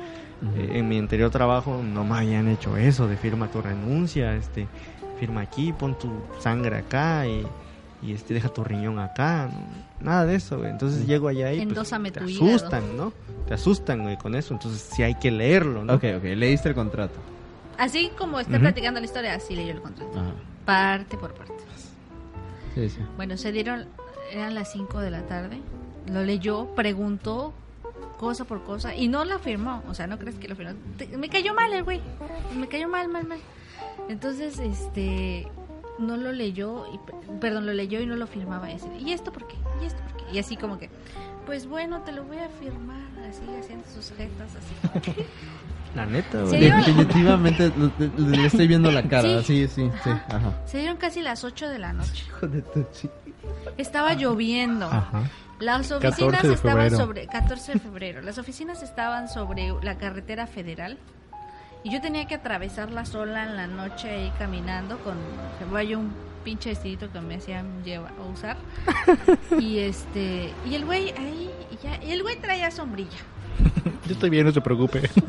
[0.57, 4.66] Eh, en mi anterior trabajo no me habían hecho eso de firma tu renuncia, este,
[5.20, 7.46] firma aquí, pon tu sangre acá y,
[8.02, 9.48] y este, deja tu riñón acá.
[10.00, 10.70] no, Nada de eso, güey.
[10.70, 12.57] Entonces llego allá y pues, te tu hígado.
[12.57, 13.12] asustan, ¿no?
[13.46, 14.52] Te asustan, güey, con eso.
[14.55, 15.94] Entonces sí hay que leerlo, ¿no?
[15.94, 17.14] Ok, ok, leíste el contrato.
[17.78, 20.18] Así como está platicando la historia, así leyó el contrato.
[20.18, 20.33] Ajá.
[20.64, 21.55] Parte por parte.
[22.74, 22.98] Sí, sí.
[23.16, 23.87] Bueno, se dieron,
[24.33, 25.61] eran las 5 de la tarde.
[26.11, 27.52] Lo leyó, preguntó
[28.19, 29.83] cosa por cosa y no la firmó.
[29.88, 30.73] O sea, no crees que lo firmó.
[30.97, 32.01] Te- me cayó mal el güey.
[32.57, 33.38] Me cayó mal, mal, mal.
[34.09, 35.49] Entonces, este,
[35.99, 36.99] no lo leyó, y,
[37.41, 38.71] perdón, lo leyó y no lo firmaba.
[38.71, 39.57] Y, así, ¿Y esto por qué?
[39.83, 40.33] ¿Y esto por qué?
[40.35, 40.91] Y así como que,
[41.47, 43.01] pues bueno, te lo voy a firmar.
[43.29, 45.12] Así, haciendo sus jetas, así.
[45.95, 46.71] La neta, ¿Se güey.
[46.71, 47.71] Definitivamente
[48.17, 49.43] le, le estoy viendo la cara.
[49.43, 50.11] Sí, sí, sí.
[50.11, 50.25] Ajá.
[50.31, 50.67] Ajá.
[50.67, 52.25] Se dieron casi las 8 de la noche.
[52.29, 53.11] Hijo de tu chi-
[53.77, 54.87] Estaba lloviendo.
[54.87, 55.25] Ajá.
[55.62, 58.20] Las 14 oficinas estaban sobre 14 de febrero.
[58.20, 60.98] Las oficinas estaban sobre la carretera federal
[61.85, 65.16] y yo tenía que atravesarla sola en la noche ahí caminando con
[65.70, 66.12] vaya un
[66.44, 68.57] pinche vestidito que me hacían llevar o usar.
[69.61, 73.18] Y este y el güey ahí y ya y el güey traía sombrilla.
[74.07, 75.09] Yo estoy bien, no se preocupe.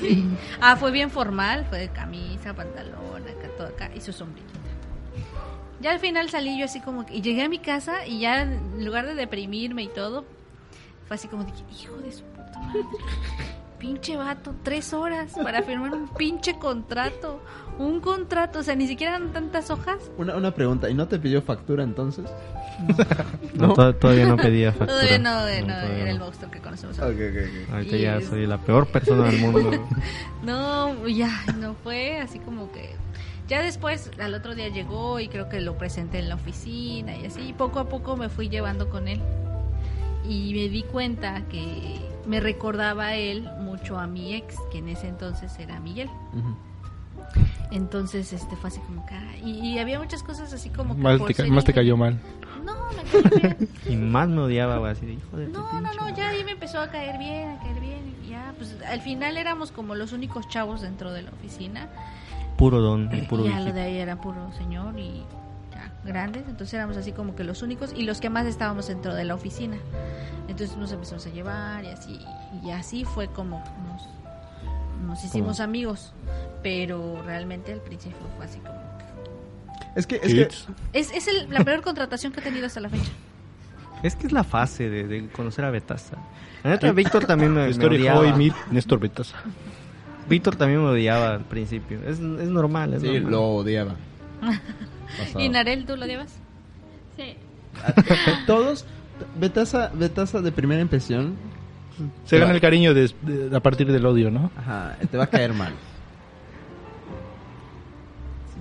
[0.00, 0.24] Sí.
[0.60, 4.55] Ah, fue bien formal, fue de camisa, pantalón, acá todo acá y su sombrilla.
[5.80, 8.42] Ya al final salí yo así como que, y llegué a mi casa y ya
[8.42, 10.24] en lugar de deprimirme y todo,
[11.06, 12.80] fue así como de, hijo de su puta madre,
[13.78, 17.42] pinche vato, tres horas para firmar un pinche contrato,
[17.78, 19.98] un contrato, o sea, ni siquiera eran tantas hojas.
[20.16, 22.24] Una, una pregunta, ¿y no te pidió factura entonces?
[23.54, 23.72] No, ¿No?
[23.74, 24.92] to- todavía no pedía factura.
[24.92, 26.98] Todavía no, no, todavía era el monstruo que conocemos.
[26.98, 27.14] Ahora.
[27.14, 27.72] ok, ok.
[27.74, 29.70] Ahorita Y ya es- soy la peor persona del mundo.
[30.42, 32.94] No, ya, no fue así como que...
[33.48, 37.26] Ya después, al otro día llegó y creo que lo presenté en la oficina y
[37.26, 39.20] así, y poco a poco me fui llevando con él.
[40.28, 44.88] Y me di cuenta que me recordaba a él mucho a mi ex, que en
[44.88, 46.10] ese entonces era Miguel.
[47.70, 49.14] Entonces, este fue así como que...
[49.14, 51.02] ah, Y, y había muchas cosas así como que...
[51.02, 52.18] Más por te, ca- ser más te ingeniero- cayó mal.
[52.64, 53.68] No, me cayó bien.
[53.88, 56.14] y más me odiaba, así de hijo de No, no, no, madre".
[56.16, 58.14] ya ahí me empezó a caer bien, a caer bien.
[58.24, 61.88] Y ya, pues al final éramos como los únicos chavos dentro de la oficina.
[62.56, 65.22] Puro don, puro y ya lo de ahí era puro señor y
[65.72, 66.44] ya, grandes.
[66.48, 69.34] Entonces éramos así como que los únicos y los que más estábamos dentro de la
[69.34, 69.76] oficina.
[70.48, 72.20] Entonces nos empezamos a llevar y así.
[72.64, 74.08] Y así fue como nos,
[75.06, 76.12] nos hicimos amigos.
[76.62, 78.74] Pero realmente al principio fue así como...
[78.74, 80.48] que- Es que, es que.
[80.92, 83.10] Es, es el- la peor contratación que he tenido hasta la fecha.
[84.02, 86.16] Es que es la fase de, de conocer a Betasa.
[86.62, 89.36] La neta, Víctor también me, me Néstor Betasa.
[90.28, 91.98] Víctor también me odiaba al principio.
[92.00, 93.30] Es, es normal, es sí, normal.
[93.30, 93.94] lo odiaba.
[95.38, 96.36] ¿Y Narel, tú lo llevas?
[97.82, 98.84] A- Todos,
[99.38, 101.34] Betasa, Betasa de primera impresión,
[102.24, 103.10] Se gana el cariño de-
[103.54, 104.50] a partir del odio, ¿no?
[104.56, 105.72] ajá, te va a caer mal.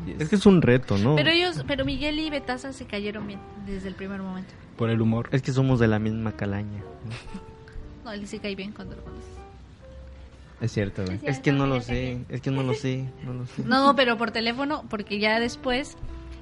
[0.05, 1.15] Sí, Es que es un reto, ¿no?
[1.15, 4.53] Pero ellos, pero Miguel y Betasa se cayeron bien desde el primer momento.
[4.77, 5.29] Por el humor.
[5.31, 6.81] Es que somos de la misma calaña.
[8.03, 9.34] No, él sí cae bien cuando lo conoces.
[10.61, 11.19] Es cierto, güey.
[11.23, 13.63] Es que no lo sé, es que no lo sé, no lo sé.
[13.65, 15.97] No, pero por teléfono, porque ya después,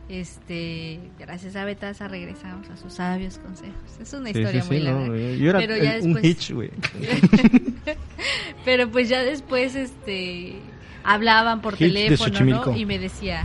[0.07, 3.73] este, gracias a Betasa regresamos a sus sabios consejos.
[3.99, 5.07] Es una Sí, historia sí, muy sí, larga.
[5.07, 6.69] no, yo era pero ya un después, hitch, güey.
[8.65, 10.55] pero pues ya después, este,
[11.03, 12.65] hablaban por Hitch teléfono.
[12.65, 12.77] ¿no?
[12.77, 13.41] Y me decía,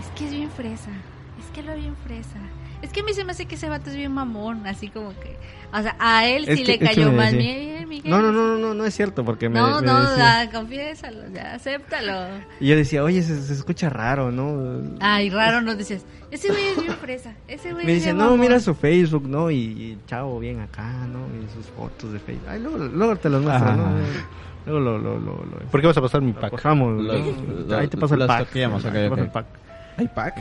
[0.00, 0.90] es que es bien fresa,
[1.40, 2.38] es que lo bien fresa.
[2.82, 5.10] Es que a mí se me hace que ese vato es bien mamón, así como
[5.20, 5.36] que,
[5.72, 7.34] o sea, a él Es sí que- le cayó mal.
[7.36, 8.10] Miguel, Miguel.
[8.10, 10.50] No, no, no, no, no, no es cierto, porque me, No, me no, decía- ya,
[10.50, 12.26] confiésalo, ya, acéptalo.
[12.60, 14.82] Y yo decía, oye, se, se escucha raro, ¿no?
[15.00, 18.18] Ay, raro, no decías, ese güey es bien fresa, ese güey Me es dice, bien
[18.18, 18.40] no, mamón".
[18.40, 19.50] mira su Facebook, ¿no?
[19.50, 21.20] Y, y chavo, bien acá, ¿no?
[21.40, 22.48] Y sus fotos de Facebook.
[22.50, 23.76] Ay, luego, luego te los muestro, Ajá.
[23.76, 23.90] ¿no?
[24.66, 26.52] Luego lo, lo, lo, lo, ¿Por qué vas a pasar mi lo pack?
[26.64, 28.54] Los- los- Ahí te paso el pack.
[28.56, 29.18] Ahí ok, te paso ok.
[29.18, 29.46] el pack.
[29.98, 30.34] ¿Hay pack?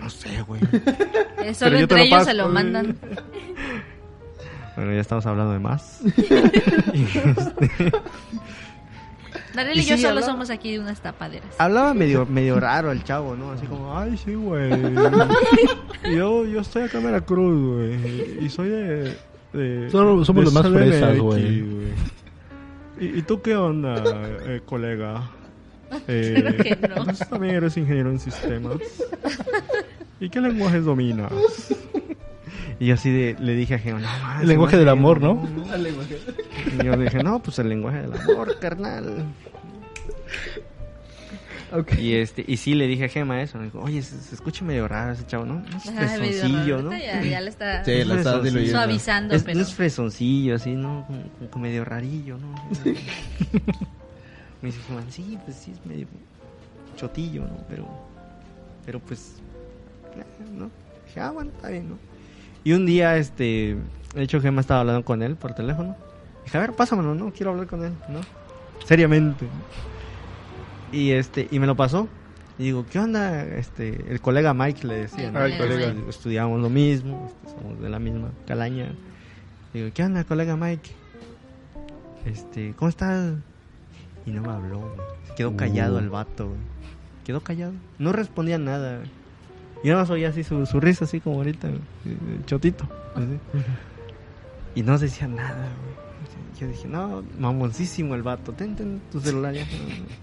[0.00, 0.60] No sé, güey.
[1.42, 2.54] Eh, Solo Pero entre lo ellos paso, se lo güey.
[2.54, 2.96] mandan.
[4.76, 6.00] Bueno, ya estamos hablando de más.
[9.54, 11.48] Darrell Y y yo sí, solo hablaba- somos aquí de unas tapaderas.
[11.58, 13.50] Hablaba medio, medio raro el chavo, ¿no?
[13.52, 14.70] Así como, ay, sí, güey.
[16.14, 18.44] Yo, yo estoy acá en Veracruz, güey.
[18.44, 19.16] Y soy de...
[19.52, 21.64] de Solo somos de los más fresas, güey.
[23.00, 24.02] ¿Y, ¿Y tú qué onda,
[24.46, 25.22] eh, colega?
[26.08, 26.96] Eh, Claro que no.
[26.98, 28.76] Entonces también eres ingeniero en sistemas.
[30.20, 31.32] ¿Y qué lenguajes dominas?
[32.78, 34.08] Y yo así de, le dije a Geo, no,
[34.40, 35.46] El lenguaje del amor, ¿no?
[36.80, 39.24] Y yo dije, no, pues el lenguaje del amor, carnal.
[41.98, 44.64] Y este, y sí le dije a Gema eso, me dijo, oye, se, se escucha
[44.64, 45.62] medio raro ese chavo, ¿no?
[45.70, 45.84] No es
[46.18, 46.82] fresoncillo.
[46.82, 46.90] ¿no?
[46.90, 48.72] Ya, ya le está Sí, la diluyendo.
[48.78, 49.60] suavizando, Es, pero...
[49.60, 51.04] es fresoncillo, así, ¿no?
[51.06, 52.54] Como, como medio rarillo, ¿no?
[54.62, 56.06] Me dice Juan, sí, pues sí, es medio
[56.96, 57.64] chotillo, ¿no?
[57.68, 57.86] Pero,
[58.84, 59.36] pero pues,
[60.52, 60.70] ¿no?
[61.06, 61.98] Dije, ah, bueno, está bien, ¿no?
[62.62, 63.76] Y un día, este,
[64.14, 65.96] de hecho, Gemma estaba hablando con él por teléfono.
[66.44, 67.32] Dije, a ver, pásamelo, ¿no?
[67.32, 68.20] Quiero hablar con él, ¿no?
[68.84, 69.46] Seriamente.
[70.92, 72.08] Y este, y me lo pasó.
[72.58, 73.42] Y digo, ¿qué onda?
[73.44, 75.40] Este, el colega Mike le decía, El ¿no?
[75.40, 78.92] colega Colega, estudiamos lo mismo, este, somos de la misma calaña.
[79.72, 80.90] Digo, ¿qué onda, colega Mike?
[82.26, 83.34] Este, ¿cómo estás?
[84.30, 84.92] Y no me habló, güey.
[85.26, 85.98] Se quedó callado Uh.
[85.98, 86.58] el vato, güey.
[87.24, 87.72] Quedó callado.
[87.98, 89.10] No respondía nada, güey.
[89.82, 91.80] Yo no oía así su, su risa, así como ahorita, güey,
[92.46, 92.84] chotito.
[93.14, 93.38] así.
[94.76, 96.10] Y no decía nada, güey.
[96.60, 98.52] Yo dije, no, mamoncísimo el vato.
[98.52, 99.64] Ten, ten tu celular ya.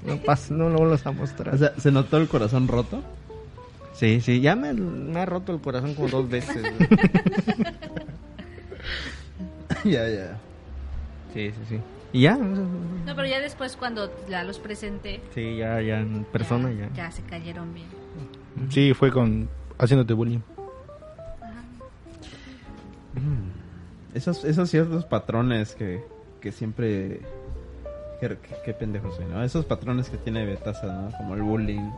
[0.06, 1.54] No, no pasa, no lo vuelvas a mostrar.
[1.54, 3.04] O sea, ¿se notó el corazón roto?
[3.94, 6.64] sí, sí, ya me, me ha roto el corazón como dos veces.
[9.84, 10.38] ya, ya.
[11.34, 11.80] Sí, sí, sí.
[12.14, 16.72] Y ya, No, pero ya después cuando ya los presenté, sí, ya, ya en persona,
[16.72, 16.90] ya.
[16.96, 17.88] ya se cayeron bien.
[18.70, 20.40] Sí, fue con haciéndote bullying.
[24.14, 26.04] Esos, esos ciertos patrones que,
[26.42, 27.22] que siempre...
[28.20, 29.44] Qué, qué- qué pendejo soy, ¿no?
[29.44, 31.12] Esos patrones que tiene Betasa, ¿no?
[31.18, 31.92] Como el bullying.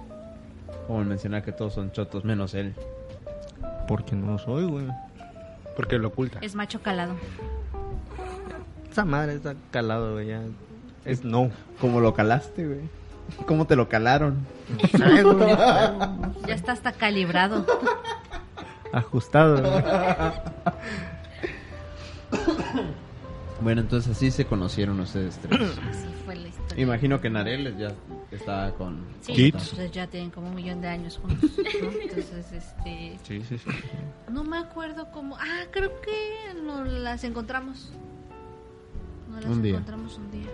[0.87, 2.73] Como el mencionar que todos son chotos, menos él.
[3.87, 4.85] Porque no lo soy, güey.
[5.77, 6.39] Porque lo oculta.
[6.41, 7.15] Es macho calado.
[8.91, 10.41] Esa madre está calado, güey, ya.
[11.05, 11.51] Es no.
[11.79, 12.79] Como lo calaste, güey.
[13.45, 14.45] ¿Cómo te lo calaron?
[16.47, 17.65] Ya está hasta calibrado.
[18.91, 19.83] Ajustado, güey.
[23.61, 25.59] Bueno, entonces así se conocieron ustedes tres.
[25.89, 26.81] Así fue la historia.
[26.83, 27.91] Imagino que Narel ya
[28.31, 29.03] estaba con...
[29.21, 29.53] Sí, Kids.
[29.63, 31.51] entonces ya tienen como un millón de años juntos.
[31.57, 31.91] ¿no?
[32.01, 33.19] Entonces, este.
[33.23, 33.69] Sí, sí, sí.
[34.31, 35.35] No me acuerdo cómo.
[35.37, 37.91] Ah, creo que nos las encontramos.
[39.29, 39.71] Nos las Un día.
[39.73, 40.47] encontramos un día.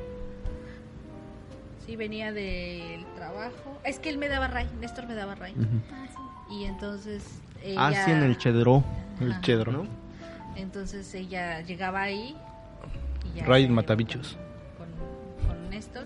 [1.86, 3.80] Sí, venía del trabajo.
[3.84, 4.68] Es que él me daba ray.
[4.82, 5.54] Néstor me daba ray.
[5.54, 6.56] Ujú.
[6.56, 7.24] Y entonces.
[7.78, 8.06] Ah, Ella...
[8.06, 8.84] sí, en el chedro.
[9.20, 9.72] El chedro.
[9.72, 9.86] ¿no?
[10.56, 12.36] Entonces ella llegaba ahí.
[13.34, 14.38] Y ya Ray Matabichos.
[14.78, 14.88] Con,
[15.48, 16.06] con, Néstor.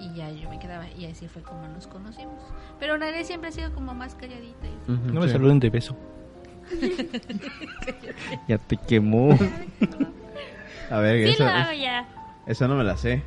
[0.00, 0.88] Y ya yo me quedaba.
[0.90, 2.34] Y así fue como nos conocimos.
[2.78, 4.66] Pero Nare siempre ha sido como más calladita.
[4.66, 5.32] y- Ujú, No me sí.
[5.32, 5.96] saluden de beso.
[8.48, 9.36] Ya te quemó.
[10.90, 12.06] A ver, Sí, eso, lo hago ya.
[12.46, 13.22] eso no me la sé.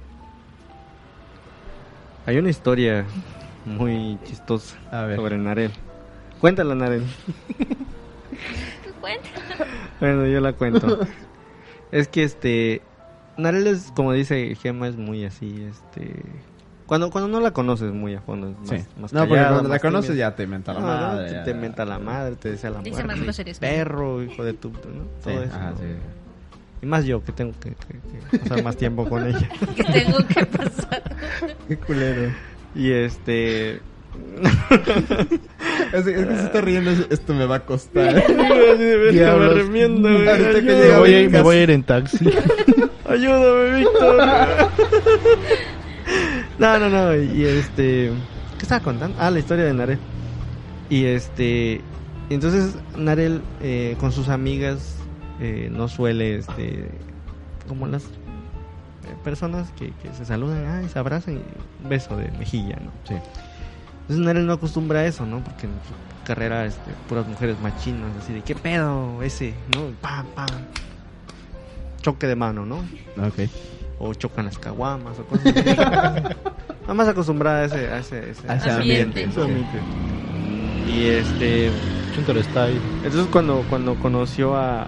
[2.26, 3.06] Hay una historia
[3.66, 5.18] muy chistosa A ver.
[5.18, 5.72] sobre Narel.
[6.40, 7.04] Cuéntala, Narel.
[9.02, 9.30] Cuenta.
[10.00, 11.00] Bueno, yo la cuento.
[11.92, 12.82] es que este.
[13.38, 16.24] Narel es, como dice Gema, es muy así, este.
[16.86, 18.50] Cuando, cuando no la conoces muy a fondo.
[18.64, 18.76] es Sí.
[18.76, 20.30] Más, más no, porque cuando la conoces tímida.
[20.30, 21.30] ya te menta la No, no, madre.
[21.30, 23.08] te, te menta la madre, te dice a la Dice muerte.
[23.16, 23.60] más groserías.
[23.60, 24.70] Perro, hijo de tu...
[24.70, 24.78] ¿no?
[24.78, 24.90] Sí,
[25.24, 25.56] Todo eso.
[25.56, 25.78] ajá, ¿no?
[25.78, 25.84] sí.
[26.82, 28.00] Y más yo, que tengo que, que-
[28.32, 29.50] que pasar más tiempo con ella.
[29.76, 31.04] que tengo que pasar.
[31.68, 32.32] Qué culero.
[32.76, 33.82] Y este...
[35.94, 38.14] Es, es que se está riendo, es- esto me va a costar.
[39.12, 39.56] Diablos.
[39.56, 40.28] me remiendo, güey.
[40.28, 41.32] Ahorita que Ayúdame, Me voy, a, Víctor.
[41.32, 42.26] me voy a ir en taxi.
[43.10, 44.18] Ayúdame, Víctor.
[46.60, 47.16] no, no, no.
[47.16, 48.12] Y este.
[48.58, 49.16] ¿Qué estaba contando?
[49.20, 50.00] Ah, la historia de Narel.
[50.90, 51.82] Y este.
[52.30, 54.98] Entonces, Narel eh, con sus amigas
[55.40, 56.90] eh, no suele, este.
[57.68, 58.04] Como las
[59.24, 61.42] personas que, que se saludan, ah, y se abrazan y
[61.84, 62.92] un beso de mejilla, ¿no?
[63.08, 63.16] Sí.
[64.02, 65.44] Entonces Narel no acostumbra a eso, ¿no?
[65.44, 69.54] Porque en su carrera, este, puras mujeres machinas, así de, ¿qué pedo ese?
[69.76, 69.88] ¿No?
[70.02, 70.48] Pam, pam.
[72.02, 72.78] Choque de mano, ¿no?
[73.18, 73.50] Ok.
[74.00, 75.76] o chocan las caguamas o cosas así.
[76.82, 79.26] Nada más acostumbrada a ese, a ese, ese A ese ambiente.
[79.26, 79.80] ambiente.
[80.88, 81.70] Y este,
[83.04, 84.88] entonces cuando cuando conoció a,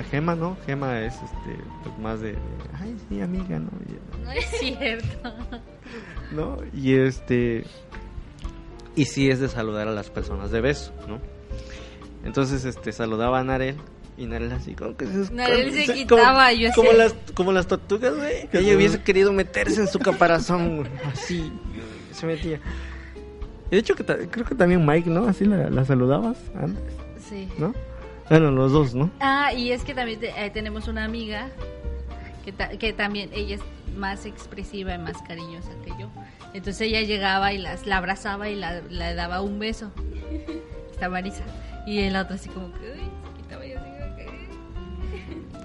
[0.00, 0.56] a, Gema, ¿no?
[0.66, 2.36] Gema es este pues más de,
[2.80, 3.70] ay, sí, amiga, ¿no?
[3.88, 5.34] Y, No es cierto.
[6.32, 6.58] ¿no?
[6.74, 7.64] Y este
[8.96, 11.18] y sí es de saludar a las personas de beso, ¿no?
[12.24, 13.76] Entonces este saludaba a Narel
[14.18, 16.98] y Narel así como que se Narel se como- quitaba, yo como así.
[16.98, 18.48] las como las tortugas, güey.
[18.48, 21.50] Que ella hubiese querido meterse en su caparazón, güey, así
[22.12, 22.60] se metía.
[23.70, 25.26] De hecho que creo que también Mike, ¿no?
[25.26, 26.82] Así la, la saludabas antes,
[27.28, 27.48] Sí.
[27.58, 27.72] ¿no?
[28.30, 29.10] Bueno, los dos, ¿no?
[29.20, 31.48] Ah, y es que también te- eh, tenemos una amiga
[32.44, 33.60] que, ta- que también ella es
[33.96, 36.08] más expresiva y más cariñosa que yo.
[36.54, 39.90] Entonces ella llegaba y las, la abrazaba y la, le daba un beso.
[40.92, 41.42] Está Marisa.
[41.86, 44.26] Y el otro así como que, uy, se quitaba y así como que...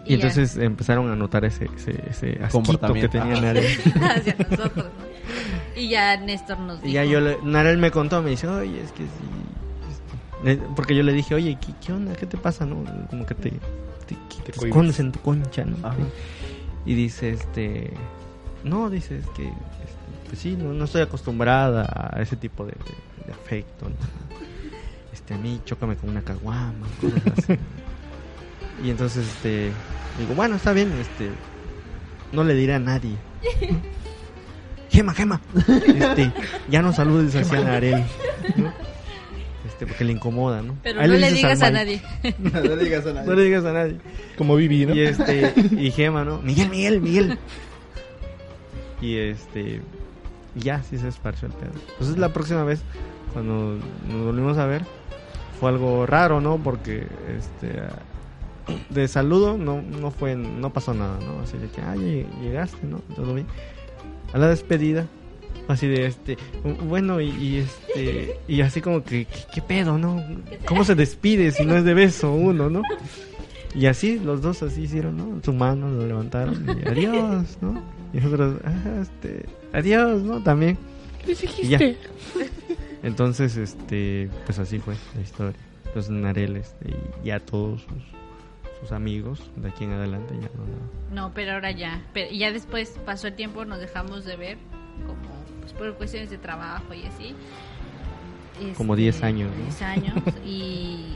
[0.05, 0.15] Y, ya.
[0.15, 3.09] entonces empezaron a notar ese ese ese asquito que Comportamiento.
[3.09, 3.41] tenía.
[3.41, 3.65] Narel.
[4.01, 5.79] hacia nosotros, ¿no?
[5.79, 6.87] Y ya Néstor nos dijo...
[6.89, 9.09] Y ya yo le, Narel me contó, me dice, "Oye, es que sí."
[10.45, 12.13] Le- porque yo le dije, "Oye, ¿qué, qué onda?
[12.15, 12.83] ¿Qué te pasa, no?
[13.09, 13.59] Como que te te,
[14.43, 14.63] te cohibes.
[14.65, 15.97] escondes en tu concha, ¿no?" Ajá.
[16.85, 17.91] Y dice, este,
[18.63, 19.55] no, dice, es que, este,
[20.29, 23.89] pues sí, no, no estoy acostumbrada a ese tipo de, de- de afecto.
[23.89, 23.95] ¿no?
[25.11, 27.53] Este, a mí, chócame con una caguama, cosas así.
[28.83, 29.73] y entonces, este,
[30.17, 31.31] digo, bueno, está bien, este,
[32.31, 33.17] no le diré a nadie.
[34.89, 35.41] Gema, Gema,
[35.87, 36.31] este,
[36.69, 38.03] ya no saludes hacia Narel,
[38.55, 38.71] ¿no?
[39.75, 40.77] Este, porque le incomoda, ¿no?
[40.83, 42.01] Pero Ahí no le dices digas a nadie.
[42.39, 43.27] No le digas a nadie.
[43.27, 43.97] No le digas a nadie.
[44.37, 44.95] Como Vivi, ¿no?
[44.95, 46.41] Y este, y Gema, ¿no?
[46.41, 47.37] Miguel, Miguel, Miguel.
[49.01, 49.81] Y este,
[50.55, 51.73] ya, sí se esparció el pedo.
[51.91, 52.83] Entonces la próxima vez,
[53.33, 54.83] cuando nos volvimos a ver,
[55.59, 56.57] fue algo raro, ¿no?
[56.57, 57.05] Porque,
[57.37, 57.73] este,
[58.91, 61.41] de saludo no, no fue, no pasó nada, ¿no?
[61.41, 62.99] Así de que, ah, llegaste, ¿no?
[63.13, 63.47] Todo bien.
[64.31, 65.05] A la despedida,
[65.67, 66.37] así de este,
[66.83, 70.23] bueno, y, y este, y así como que, ¿qué, qué pedo, no?
[70.67, 72.81] ¿Cómo se despide si no es de beso uno, no?
[73.75, 75.41] Y así, los dos así hicieron, ¿no?
[75.43, 77.81] Su mano lo levantaron y adiós, ¿no?
[78.13, 80.41] Y nosotros, ah, este, adiós, ¿no?
[80.41, 80.77] También.
[81.61, 81.79] Y ya.
[83.03, 85.59] Entonces, este, pues así fue la historia.
[85.85, 86.89] Entonces Narel, este,
[87.23, 91.15] y ya todos sus, sus amigos de aquí en adelante ya no.
[91.15, 92.01] No, pero ahora ya.
[92.13, 94.57] Pero ya después pasó el tiempo, nos dejamos de ver,
[95.05, 95.17] como
[95.61, 97.35] pues, por cuestiones de trabajo y así.
[98.77, 99.63] Como Este, 10 años, ¿no?
[99.63, 100.15] 10 años.
[100.45, 101.15] y,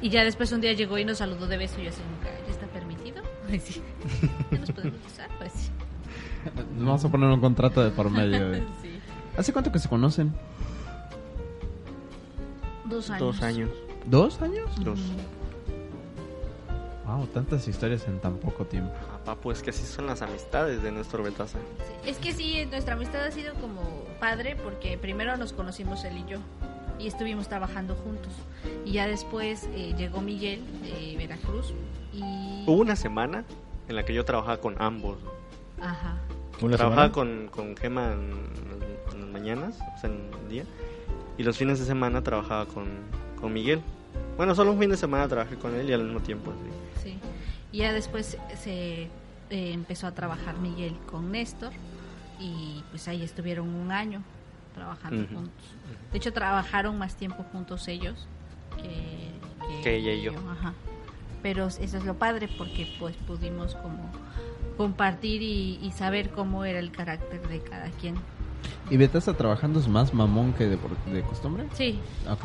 [0.00, 2.20] y ya después un día llegó y nos saludó de beso y yo así, como
[2.20, 3.22] que, ¿ya está permitido?
[3.50, 3.82] Ay, sí.
[4.50, 5.28] ¿Ya nos podemos besar?
[5.38, 5.70] Pues sí.
[6.78, 8.50] Vamos a poner un contrato de por medio.
[8.50, 8.90] de- Sí.
[9.36, 10.32] ¿Hace cuánto que se conocen?
[12.86, 13.20] Dos años.
[13.20, 13.70] Dos años.
[14.06, 14.84] ¿Dos años?
[14.84, 14.98] Dos.
[17.08, 18.92] Wow, tantas historias en tan poco tiempo.
[19.24, 21.58] Papá, pues que así son las amistades de nuestro Betaza.
[21.58, 23.80] Sí, Es que sí, nuestra amistad ha sido como
[24.20, 26.38] padre porque primero nos conocimos él y yo
[26.98, 28.32] y estuvimos trabajando juntos.
[28.84, 31.72] Y ya después eh, llegó Miguel de Veracruz
[32.12, 32.64] y...
[32.66, 33.44] Hubo una semana
[33.88, 35.16] en la que yo trabajaba con ambos.
[35.80, 36.18] Ajá.
[36.60, 37.12] Una Trabajaba semana.
[37.12, 38.32] con, con Gema en,
[39.14, 40.64] en las mañanas, o sea, en el día.
[41.38, 42.86] Y los fines de semana trabajaba con,
[43.40, 43.80] con Miguel.
[44.38, 46.52] Bueno, solo un fin de semana trabajé con él y al mismo tiempo.
[46.52, 47.10] así.
[47.10, 47.18] Sí.
[47.72, 49.08] Y ya después se eh,
[49.50, 51.72] empezó a trabajar Miguel con Néstor
[52.38, 54.22] y pues ahí estuvieron un año
[54.76, 55.64] trabajando juntos.
[56.12, 58.28] De hecho, trabajaron más tiempo juntos ellos
[58.76, 60.32] que, Que ella y yo.
[60.48, 60.72] Ajá.
[61.42, 64.08] Pero eso es lo padre porque pues pudimos como
[64.76, 68.14] compartir y, y saber cómo era el carácter de cada quien.
[68.90, 71.64] ¿Y Betasa trabajando es más mamón que de, por- de costumbre?
[71.74, 71.98] Sí,
[72.30, 72.44] Ok,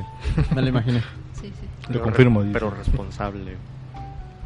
[0.55, 0.99] me lo imaginé.
[1.33, 1.93] sí, sí.
[1.93, 2.53] Lo confirmo, dice.
[2.53, 3.57] Pero responsable.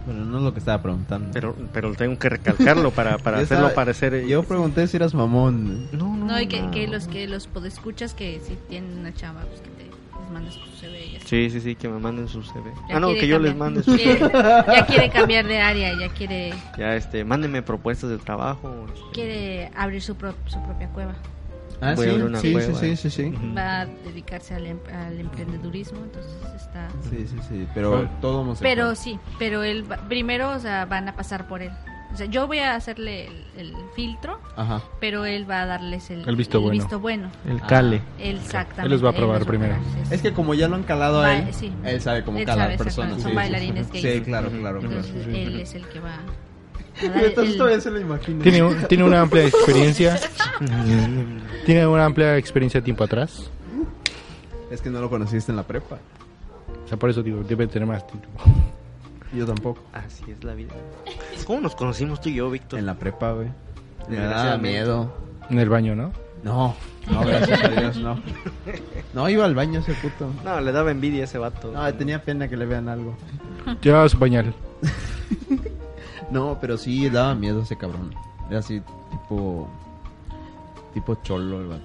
[0.06, 1.30] Bueno, no es lo que estaba preguntando.
[1.34, 4.14] Pero, pero tengo que recalcarlo para, para Yo hacerlo estaba- parecer...
[4.14, 5.89] eh, Yo pregunté si eras mamón.
[5.91, 6.72] No, no, No, y que, no.
[6.72, 10.54] que los que los podescuchas que si tienen una chamba, pues que te les mandes
[10.54, 11.26] su CV y así.
[11.28, 12.72] Sí, sí, sí, que me manden su CV.
[12.88, 15.60] Ya ah, no, quiere que yo les cambiar- mande su quiere- ya quiere cambiar de
[15.60, 18.86] área, ya quiere Ya, este, mándenme propuestas de trabajo.
[18.93, 19.02] este.
[19.14, 21.16] quiere abrir su, pro- su propia cueva.
[21.82, 22.80] Ah, sí, una sí, sí, cueva.
[22.80, 23.34] sí, sí, sí.
[23.55, 26.88] Va a dedicarse al, em- al emprendedurismo, entonces está...
[27.09, 28.73] Sí, sí, sí, pero todo homosexual.
[28.75, 31.71] Pero sí, pero él va- primero, o sea, van a pasar por él.
[32.13, 34.82] O sea, yo voy a hacerle el, el filtro, Ajá.
[34.99, 36.71] pero él va a darles el, El visto bueno.
[36.82, 37.30] visto bueno.
[37.47, 38.01] El cale.
[38.17, 38.84] Exactamente.
[38.84, 39.75] Él los va a probar primero.
[40.09, 41.71] Es que como ya lo han calado a él, sí.
[41.84, 42.71] él sabe cómo Él personas.
[42.82, 44.15] exactamente, son sí, bailarines sí, gays.
[44.19, 44.95] Sí, claro, claro, claro.
[44.95, 46.17] Entonces él es el que va...
[47.02, 48.41] Entonces el- todavía se lo imagino.
[48.43, 50.20] Tiene, un- tiene una amplia experiencia.
[51.66, 53.50] Tiene una amplia experiencia tiempo atrás.
[54.72, 55.98] Es que no lo conociste en la prepa.
[56.86, 58.30] O sea, por eso digo, debe tener más tiempo.
[59.34, 59.82] Yo tampoco.
[59.93, 60.74] Así es la vida.
[61.45, 62.80] ¿Cómo nos conocimos tú y yo, Víctor?
[62.80, 63.50] En la prepa, güey.
[64.10, 65.14] Me daba miedo.
[65.50, 66.14] En el baño, ¿no?
[66.43, 66.76] No,
[67.12, 68.22] no, gracias a Dios, no.
[69.14, 70.32] No, iba al baño ese puto.
[70.45, 71.72] No, le daba envidia a ese vato.
[71.72, 73.18] No, tenía pena que le vean algo.
[73.82, 74.54] Llevaba su pañal.
[76.32, 78.13] No, pero sí daba miedo ese cabrón.
[78.49, 79.67] Era así, tipo.
[80.93, 81.84] Tipo cholo, el vato.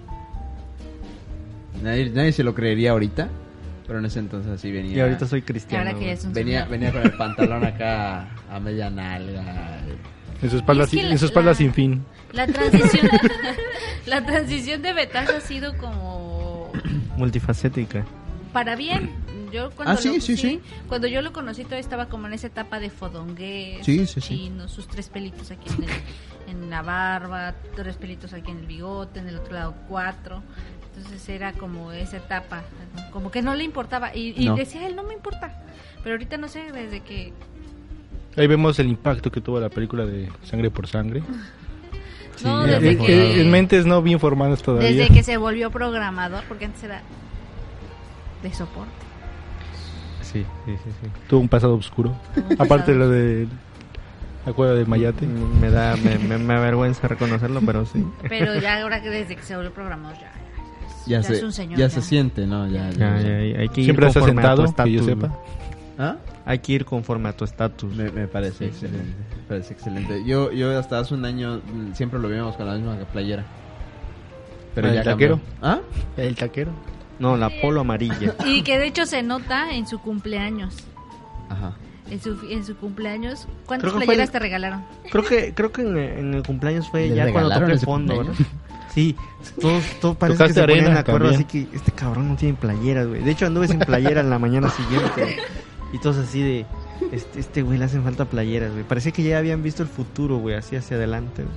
[1.83, 3.29] Nadie, nadie se lo creería ahorita.
[3.87, 4.97] Pero en ese entonces así venía.
[4.97, 5.87] Y ahorita soy cristiano.
[5.91, 9.81] Ahora que ya es un Venía, venía con el pantalón acá a media nalga.
[10.41, 12.05] En su espalda, Es que sin- la- en su espalda la- sin fin.
[12.33, 13.09] La transición,
[14.07, 16.71] la transición de Betas ha sido como
[17.17, 18.05] Multifacética.
[18.53, 19.11] para bien.
[19.53, 20.61] Yo cuando Ah, sí, lo, sí, sí.
[20.89, 24.29] Cuando yo lo conocí todavía estaba como en esa etapa de fodongués, Sí, sí, sí.
[24.37, 25.91] chino, sus tres pelitos aquí en, el-
[26.65, 30.43] en la barba, tres pelitos aquí en el bigote, en el otro lado cuatro.
[30.97, 32.63] Entonces era como esa etapa,
[33.13, 34.15] como que no le importaba.
[34.15, 34.57] Y, y No.
[34.57, 35.63] decía él, no me importa.
[36.03, 37.33] Pero ahorita no sé, desde que...
[38.37, 41.21] Ahí vemos el impacto que tuvo la película de Sangre por Sangre.
[42.43, 43.41] no, Sí, desde que...
[43.43, 44.89] En mentes no bien formadas todavía.
[44.91, 47.03] Desde que se volvió programador, porque antes era
[48.43, 48.91] de soporte.
[50.33, 51.09] Sí, sí, sí, sí.
[51.29, 52.15] Tuvo un pasado oscuro.
[52.37, 53.47] Un Aparte de lo de
[54.47, 55.27] la cueva de Mayate.
[55.27, 58.05] Me da, me, me, me avergüenza reconocerlo, pero sí.
[58.29, 61.43] Pero ya ahora que desde que se volvió programador, ya, ya, Ya, ya se, es
[61.43, 61.79] un señor.
[61.79, 62.67] ya se siente, ¿no?
[62.69, 65.23] Ya, Ya, ya, hay que ir Siempre está conforme a tu sentado, que yo estatus,
[65.29, 65.39] sepa.
[65.99, 66.17] ¿Ah?
[66.45, 67.95] Hay que ir conforme a tu estatus.
[67.95, 69.15] Me, me parece excelente.
[69.37, 70.25] Me parece excelente.
[70.25, 73.45] Yo, yo hasta hace un año mm, siempre lo veíamos con la misma playera.
[74.75, 75.37] Pero ¿El ya taquero?
[75.37, 75.55] cambió.
[75.63, 75.81] ¿Ah?
[76.17, 76.73] El taquero.
[77.19, 78.35] No, la polo amarilla.
[78.47, 80.77] Y que de hecho se nota en su cumpleaños.
[81.49, 81.75] Ajá.
[82.11, 83.47] En su, en su cumpleaños.
[83.67, 84.85] ¿Cuántas playeras el- te regalaron?
[85.11, 88.19] Creo que, creo que en, en el cumpleaños fue ¿Le ya cuando toqué fondo?
[88.19, 88.35] ¿verdad?
[88.95, 89.17] Sí,
[89.59, 91.35] todos, todos parece que se ponían de acuerdo también.
[91.49, 93.23] así que este cabrón no tiene playeras, güey.
[93.23, 95.39] De hecho anduve sin playera en la mañana siguiente.
[95.95, 96.67] Y todos así de,
[97.11, 98.85] este, este güey le hacen falta playeras, güey.
[98.85, 101.57] Parecía que ya habían visto el futuro, güey, así hacia adelante, güey.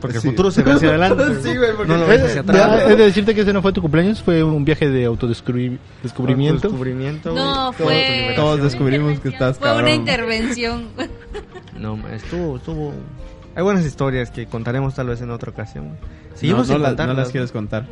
[0.00, 0.28] Porque Sí.
[0.28, 1.24] el futuro se ve hacia adelante.
[1.42, 2.82] Sí, güey, porque- No lo ves hacia atrás.
[2.88, 5.82] He de decirte que ese no fue tu cumpleaños, fue un viaje de autodescubrimiento.
[6.02, 9.94] Descubrimiento, No, fue- Todos descubrimos que estás Fue una cabrón.
[9.94, 10.84] intervención.
[11.78, 12.92] No, estuvo, estuvo...
[13.54, 15.90] Hay buenas historias que contaremos tal vez en otra ocasión.
[15.90, 15.96] No,
[16.36, 17.86] Seguimos no, sin la- no contarlas, las quieres contar.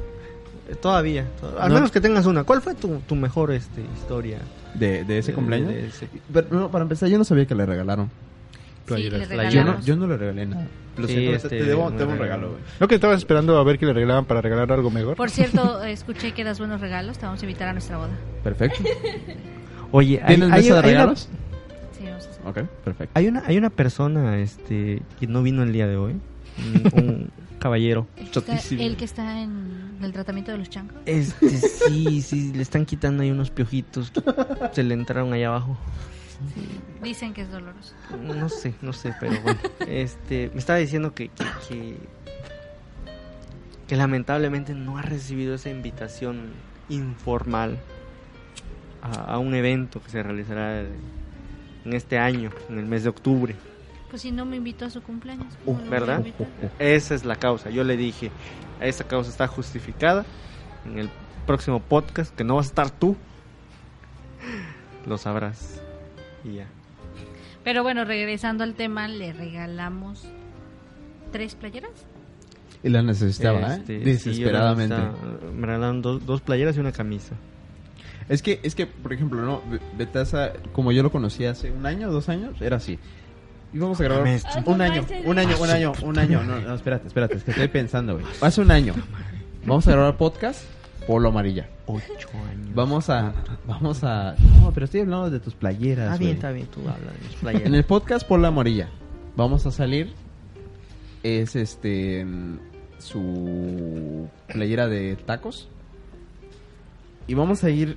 [0.68, 1.74] Eh, Todavía, to- al No.
[1.76, 2.42] menos que tengas una.
[2.42, 4.38] ¿Cuál fue tu, tu mejor este, historia?
[4.74, 5.68] ¿De, de ese De- cumpleaños?
[5.68, 8.10] de ese- Pero, no, para empezar, yo no sabía que le regalaron.
[8.86, 9.52] Playeras.
[9.52, 10.66] Yo no, yo no le regalé nada.
[10.96, 12.60] Lo Sí, siento, este, te debo, me te debo un regalo, güey.
[12.80, 15.14] ¿No que estabas esperando a ver qué le regalaban para regalar algo mejor?
[15.16, 17.18] Por cierto, escuché que das buenos regalos.
[17.18, 18.10] Te vamos a invitar a nuestra boda.
[18.42, 18.82] Perfecto.
[19.92, 21.28] Oye, hay, ¿Tienes hay- mesa de hay una- regalos?
[21.98, 22.46] Sí, vamos a hacer.
[22.46, 23.10] Ok, perfecto.
[23.14, 26.14] Hay una, hay una persona este, que no vino el día de hoy.
[26.94, 28.06] Un, un caballero.
[28.16, 28.82] El que está- Chotísimo.
[28.82, 31.00] El que está en el tratamiento de los chancros.
[31.06, 34.12] Este, sí, sí, le están quitando ahí unos piojitos.
[34.72, 35.76] Se le entraron allá abajo.
[37.02, 37.94] Dicen que es doloroso.
[38.22, 39.58] No sé, no sé, pero bueno.
[39.86, 41.96] Este, me estaba diciendo que, que, que,
[43.86, 46.50] que lamentablemente no ha recibido esa invitación
[46.88, 47.78] informal
[49.02, 53.54] a, a un evento que se realizará en este año, en el mes de octubre.
[54.10, 55.46] Pues si no me invitó a su cumpleaños.
[55.64, 56.18] ¿cómo lo voy a ¿Verdad?
[56.18, 56.46] invitar?
[56.78, 57.70] Esa es la causa.
[57.70, 58.30] Yo le dije,
[58.80, 60.24] esa causa está justificada.
[60.84, 61.10] En el
[61.46, 63.16] próximo podcast, que no vas a estar tú,
[65.06, 65.80] lo sabrás.
[66.46, 66.66] Y ya.
[67.64, 70.24] Pero bueno, regresando al tema, le regalamos
[71.32, 71.90] tres playeras.
[72.82, 74.00] Y la necesitaba, Este, ¿eh?
[74.00, 74.96] Desesperadamente.
[75.54, 77.34] me regalaron dos, dos playeras y una camisa.
[78.28, 79.62] Es que, es que, por ejemplo, ¿no?
[79.68, 82.98] Be- Betasa, como yo lo conocí hace un año, dos años, era así.
[83.72, 86.42] Íbamos a grabar Mames, un año, un año, un año, un año.
[86.44, 88.26] No, no, espérate, espérate, es que estoy pensando, güey.
[88.40, 88.94] Hace un año.
[89.64, 90.62] Vamos a grabar podcast
[91.06, 91.68] polo amarilla.
[91.86, 92.74] Ocho años.
[92.74, 93.32] Vamos a,
[93.66, 96.06] vamos a, no, pero estoy hablando de tus playeras.
[96.12, 96.34] Está bien, güey.
[96.34, 97.66] está bien, tú habla de mis playeras.
[97.68, 98.88] En el podcast polo amarilla,
[99.36, 100.12] vamos a salir.
[101.22, 102.24] Es este
[102.98, 105.68] su playera de tacos.
[107.26, 107.96] Y vamos a ir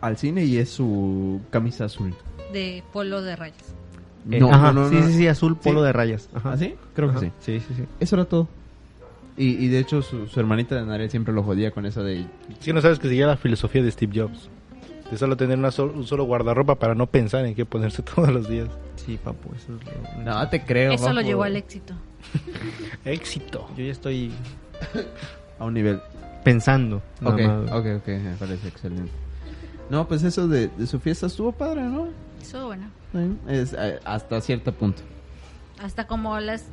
[0.00, 2.14] al cine y es su camisa azul.
[2.52, 3.74] De polo de rayas.
[4.30, 5.06] Eh, No, ajá, no, no, sí, no.
[5.06, 5.86] sí, sí, azul polo Sí.
[5.86, 6.28] de rayas.
[6.34, 6.52] Ajá.
[6.52, 6.74] ¿Ah, sí?
[6.94, 7.32] Creo que sí.
[7.40, 7.84] Sí, sí, sí.
[8.00, 8.48] Eso era todo.
[9.36, 12.24] Y, y de hecho su, su hermanita de Narel siempre lo jodía con eso de...
[12.60, 14.48] Si no sabes que seguía la filosofía de Steve Jobs.
[15.10, 18.28] De solo tener una sol- un solo guardarropa para no pensar en qué ponerse todos
[18.30, 18.68] los días.
[18.96, 20.22] Sí, papu, eso es lo...
[20.24, 20.92] No, te creo.
[20.92, 21.94] Eso lo llevó al éxito.
[23.04, 23.68] Éxito.
[23.76, 24.32] Yo ya estoy
[25.58, 26.00] A un nivel.
[26.42, 26.96] pensando.
[27.22, 27.40] Ok,
[27.72, 29.10] ok, ok, me parece excelente.
[29.90, 32.08] No, pues eso de, de su fiesta estuvo padre, ¿no?
[32.40, 32.88] Eso, bueno.
[33.12, 35.02] Sí, Es eh, hasta cierto punto.
[35.82, 36.66] Hasta como las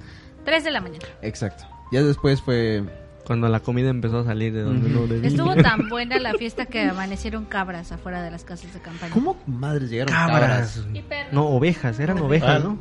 [0.45, 1.05] 3 de la mañana.
[1.21, 1.65] Exacto.
[1.91, 2.83] Ya después fue...
[3.25, 5.29] Cuando la comida empezó a salir de donde no debía.
[5.29, 9.13] Estuvo tan buena la fiesta que amanecieron cabras afuera de las casas de campaña.
[9.13, 10.41] ¿Cómo madres llegaron Cabras.
[10.77, 10.81] cabras?
[10.93, 11.31] Y perros.
[11.33, 12.79] No, ovejas, eran Ah, ovejas, ¿no?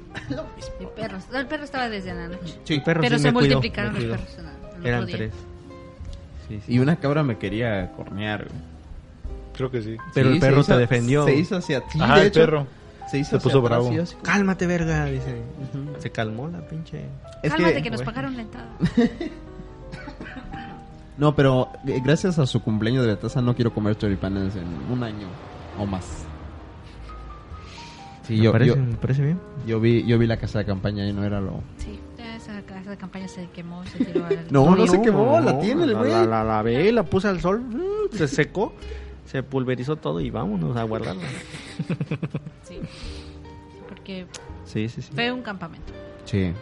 [0.80, 1.24] Y perros.
[1.30, 2.58] No, el perro estaba desde la noche.
[2.64, 2.80] Sí.
[2.80, 4.38] Perros Pero sí se cuidó, multiplicaron los perros.
[4.38, 5.16] en la- el otro Eran día.
[5.18, 5.32] tres.
[6.48, 6.72] Sí, sí.
[6.74, 8.60] Y una cabra me quería cornear, güey.
[9.54, 9.96] Creo que sí.
[10.14, 11.24] Pero Sí, el perro se hizo- te defendió.
[11.26, 12.40] Se hizo hacia ti, Ajá, de el hecho.
[12.40, 12.66] perro.
[13.10, 13.90] Se hizo Se puso bravo.
[13.92, 15.42] y yo así- Cálmate, verga, dice.
[15.98, 17.04] Se calmó la pinche.
[17.42, 18.12] Es Cálmate que- que, nos Bueno.
[18.12, 18.68] pagaron la entrada.
[21.18, 25.02] No, pero eh, gracias a su cumpleaños de Betasa no quiero comer choripanes en un
[25.02, 25.26] año
[25.78, 26.24] o más.
[28.26, 29.40] Sí, me, yo, parece, yo, me parece bien.
[29.66, 31.60] yo vi, yo vi la casa de campaña y no era lo...
[31.76, 32.00] Sí,
[32.36, 34.46] esa casa de campaña se quemó, se tiró al...
[34.50, 36.10] No, no, se quemó, la tiene el la- güey.
[36.10, 38.72] La, la lavé, la puse al sol, mm, se secó,
[39.26, 41.22] se pulverizó todo y vámonos a guardarla.
[44.24, 44.26] Porque
[44.64, 45.12] Sí, sí, sí.
[45.14, 45.92] fue un campamento.
[46.24, 46.52] Sí,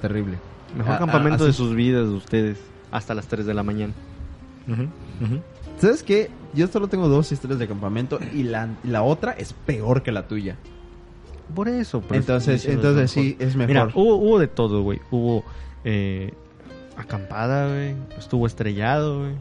[0.00, 0.38] terrible.
[0.76, 2.58] Mejor campamento de sus vidas de ustedes.
[2.90, 3.92] Hasta las 3 de la mañana.
[5.78, 6.30] ¿Sabes qué?
[6.54, 10.26] Yo solo tengo dos historias de campamento y la, la otra es peor que la
[10.28, 10.56] tuya.
[11.54, 12.20] Por eso, pues.
[12.20, 13.68] Entonces, eso es entonces sí, es mejor.
[13.68, 15.00] Mira, hubo, hubo de todo, güey.
[15.10, 15.44] Hubo
[15.84, 16.32] eh,
[16.96, 17.94] acampada, güey.
[18.18, 19.32] Estuvo estrellado, güey.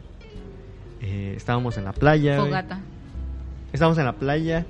[1.02, 2.40] Eh, estábamos en la playa.
[2.40, 2.80] Fogata.
[3.74, 4.66] Estábamos en la playa.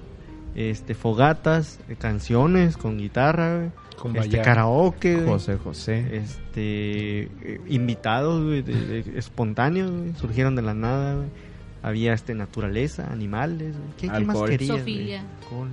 [0.56, 3.70] Este, fogatas, eh, canciones con guitarra, güey.
[3.98, 5.28] Con Este, karaoke, güey.
[5.28, 6.18] José José.
[6.18, 10.14] Este, eh, invitados, güey, de- de- espontáneos, güey.
[10.16, 11.28] Surgieron de la nada, güey.
[11.84, 13.90] Había, este, naturaleza, animales, güey.
[13.98, 14.80] ¿Qué, qué más querías.
[14.80, 15.70] Alcohol.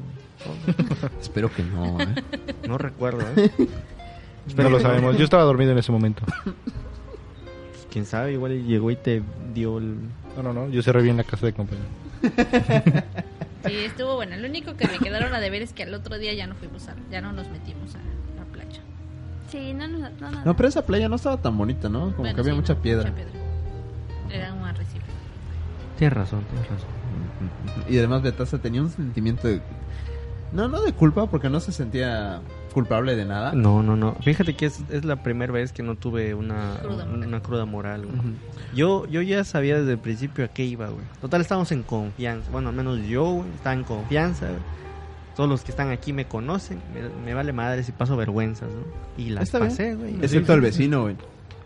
[1.21, 2.07] Espero que no, ¿eh?
[2.69, 3.51] No recuerdo, ¿eh?
[4.57, 5.17] No lo sabemos.
[5.17, 6.23] Yo estaba dormido en ese momento.
[7.91, 9.21] Quién sabe, igual llegó y te
[9.53, 9.97] dio el...
[10.37, 10.69] No, no, no.
[10.69, 11.85] Yo cerré bien la casa de compañía.
[13.67, 14.37] Sí, estuvo bueno.
[14.37, 16.89] Lo único que me quedaron a deber es que al otro día ya no fuimos
[16.89, 17.99] a, ya no nos metimos a
[18.39, 18.81] la playa.
[19.51, 20.45] Sí, no, no, no, no.
[20.45, 22.07] No, pero esa playa no estaba tan bonita, ¿no?
[22.07, 22.83] Como Bueno, que había sí, mucha ¿no?
[22.83, 23.13] piedra.
[24.31, 25.05] Era un arrecife.
[25.99, 26.89] Tienes razón, tienes razón.
[27.89, 29.61] Y además Betasa tenía un sentimiento de...
[30.53, 32.41] No, no de culpa, porque no se sentía
[32.77, 33.53] culpable de nada.
[33.55, 34.17] No, no, no.
[34.17, 37.27] Fíjate que es, es la primera vez que no tuve una Cruda moral.
[37.29, 38.19] una cruda moral, güey.
[38.75, 41.03] Yo, yo ya sabía desde el principio a qué iba, güey.
[41.23, 42.51] Total, estábamos en confianza.
[42.51, 44.61] Bueno, al menos yo, güey, estaba en confianza, güey.
[45.35, 46.79] Todos los que están aquí me conocen.
[46.93, 49.23] Me, me vale madre si paso vergüenzas, ¿no?
[49.23, 49.71] Y las Está bien.
[49.71, 50.17] pasé, güey.
[50.21, 51.17] Excepto al vecino, güey.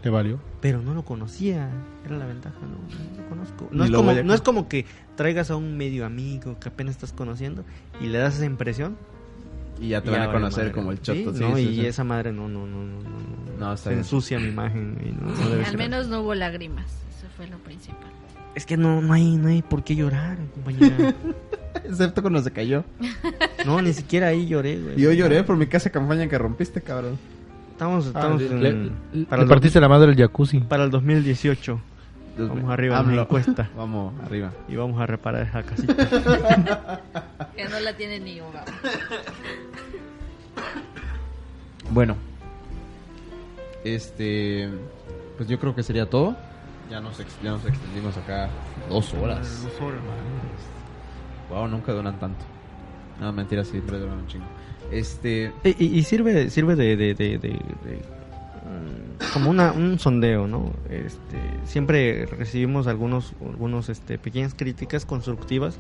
[0.03, 0.39] ¿Te valió?
[0.61, 1.69] Pero no lo conocía.
[2.07, 2.69] Era la ventaja, no,
[3.17, 3.69] no lo conozco.
[3.73, 4.87] No es, lo como, no es como que
[5.17, 7.65] traigas a un medio amigo que apenas estás conociendo
[8.01, 8.97] y le das esa impresión.
[9.81, 10.73] Y ya te y van a conocer madre.
[10.75, 11.33] como el choto.
[11.33, 11.87] Sí, sí, no, sí, y sí.
[11.87, 13.59] esa madre no, no, no, no, no.
[13.59, 13.99] No, está Se bien.
[14.01, 14.97] ensucia mi imagen.
[15.05, 16.87] y no, no debe Al menos no hubo lágrimas.
[17.19, 18.11] Eso fue lo principal.
[18.55, 21.15] Es que no, no hay, no hay por qué llorar, compañera.
[21.85, 22.85] Excepto cuando se cayó.
[23.67, 24.99] No, ni siquiera ahí lloré, güey.
[24.99, 27.19] Y yo lloré por mi casa de campaña que rompiste, cabrón.
[27.73, 30.61] Estamos, estamos en- le, para, le el, partiste la madre el jacuzzi.
[30.61, 31.79] para el 2018
[32.49, 33.69] Vamos arriba en la encuesta.
[33.77, 34.53] Vamos arriba.
[34.69, 37.01] y vamos a reparar esa casita.
[37.57, 38.61] Que no la tiene ni uno.
[41.91, 42.17] Bueno.
[43.85, 44.69] Este.
[45.37, 46.37] Pues yo creo que sería todo.
[46.91, 48.49] Ya nos, ex- ya nos extendimos acá
[48.89, 49.67] dos horas.
[51.49, 52.45] Wow, nunca duran tanto.
[53.21, 54.45] No, mentira, siempre duran un chingo.
[54.91, 55.53] Este.
[55.65, 58.03] y, y- y sirve sirve de, de, de- de- de,
[59.33, 60.73] como una, un sondeo, ¿no?
[60.89, 65.79] Este, siempre recibimos algunos algunos este pequeñas críticas constructivas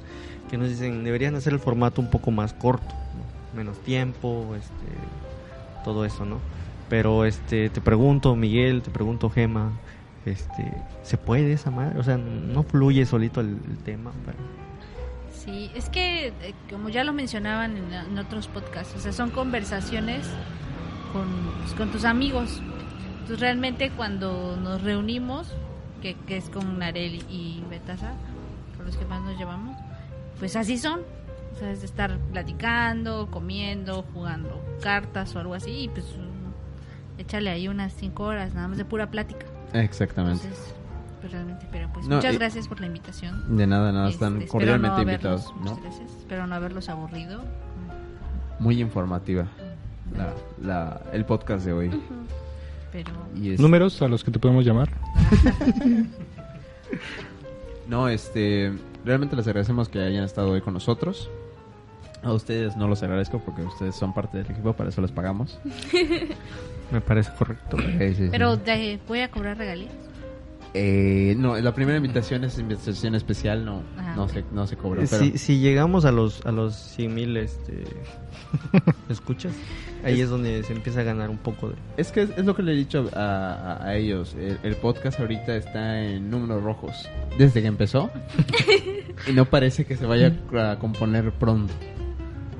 [0.50, 3.56] que nos dicen deberían hacer el formato un poco más corto, ¿no?
[3.56, 6.38] menos tiempo, este todo eso, ¿no?
[6.88, 9.72] Pero este te pregunto Miguel, te pregunto Gema,
[10.26, 10.72] este
[11.02, 11.98] ¿se puede esa madre?
[11.98, 14.12] O sea, no fluye solito el, tema,
[15.32, 19.30] Sí, es que, eh, como ya lo mencionaban en, en otros podcasts, o sea, son
[19.30, 20.26] conversaciones
[21.12, 21.26] con,
[21.62, 22.60] pues, con tus amigos.
[23.12, 25.52] Entonces, realmente cuando nos reunimos,
[26.02, 28.12] que, que es con Narel y Betasa,
[28.76, 29.76] con los que más nos llevamos,
[30.38, 31.00] pues así son.
[31.54, 36.06] O sea, es de estar platicando, comiendo, jugando cartas o algo así, y pues
[37.18, 39.44] échale ahí unas cinco horas, nada más de pura plática.
[39.74, 40.44] Exactamente.
[40.46, 40.74] Entonces,
[41.20, 43.56] pues realmente, pero pues No, muchas gracias por la invitación.
[43.56, 45.54] De nada, nada, Este, están cordialmente no haberlos- invitados.
[45.56, 45.60] ¿no?
[45.60, 46.10] muchas gracias.
[46.18, 47.42] Espero no haberlos aburrido.
[48.58, 49.46] Muy informativa
[50.16, 51.90] la, la- el podcast de hoy.
[52.92, 54.88] Pero Y Números a los que te podemos llamar.
[57.88, 58.72] No, este,
[59.04, 61.28] realmente les agradecemos que hayan estado hoy con nosotros.
[62.22, 65.58] A ustedes no los agradezco porque ustedes son parte del equipo, para eso les pagamos.
[66.92, 67.76] Me parece correcto.
[67.78, 68.28] Sí, sí, sí.
[68.30, 69.92] pero de- voy a cobrar regalías.
[70.72, 75.02] Eh, no, la primera invitación es invitación especial, no, Ah, no se, no se cobra.
[75.10, 77.82] Pero Si, si llegamos a los a los 100 mil este,
[79.08, 79.52] escuchas,
[80.04, 81.74] ahí es donde se empieza a ganar un poco de...
[81.96, 83.18] es que es, es lo que le he dicho a,
[83.80, 84.36] a- a ellos.
[84.38, 88.10] El, el podcast ahorita está en números rojos desde que empezó
[89.28, 91.74] y no parece que se vaya a componer pronto.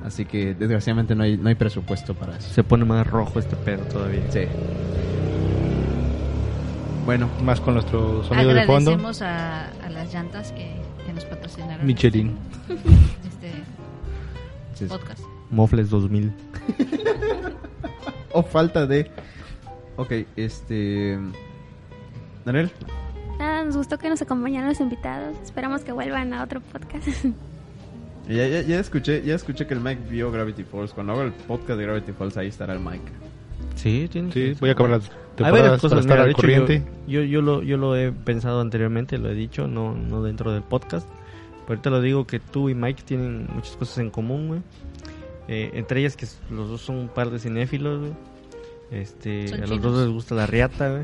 [0.03, 2.49] Así que desgraciadamente no hay, no hay presupuesto para eso.
[2.49, 4.21] Se pone más rojo este pedo todavía.
[4.31, 4.41] Sí.
[7.05, 8.91] Bueno, Más con nuestro sonido de fondo.
[8.91, 10.75] Agradecemos a, a las llantas que,
[11.05, 11.85] que nos patrocinaron.
[11.85, 12.37] Michelin.
[14.73, 15.21] Este podcast.
[15.49, 16.31] Mofles 2000.
[18.33, 19.11] o falta de.
[19.97, 21.17] Ok, este.
[22.45, 22.71] Daniel,
[23.37, 25.35] Nada, nos gustó que nos acompañaran los invitados.
[25.43, 27.07] Esperamos que vuelvan a otro podcast.
[28.27, 30.93] ya, ya, ya escuché, ya escuché que el Mike vio Gravity Falls.
[30.93, 33.11] Cuando hago el podcast de Gravity Falls, ahí estará el Mike.
[33.75, 36.21] Sí, tiene Sí, voy a acabar las Hay varias temporadas para cosas, estar mira, de
[36.23, 36.83] al hecho, corriente.
[37.07, 40.51] Yo, yo, yo lo, yo lo he pensado anteriormente, lo he dicho, no, no dentro
[40.51, 41.07] del podcast.
[41.67, 44.61] Pero ahorita lo digo que tú y Mike tienen muchas cosas en común, güey.
[45.47, 48.11] Eh, entre ellas que los dos son un par de cinéfilos, güey.
[48.91, 49.83] Este, Son a los chinos.
[49.83, 51.03] dos les gusta la riata, güey.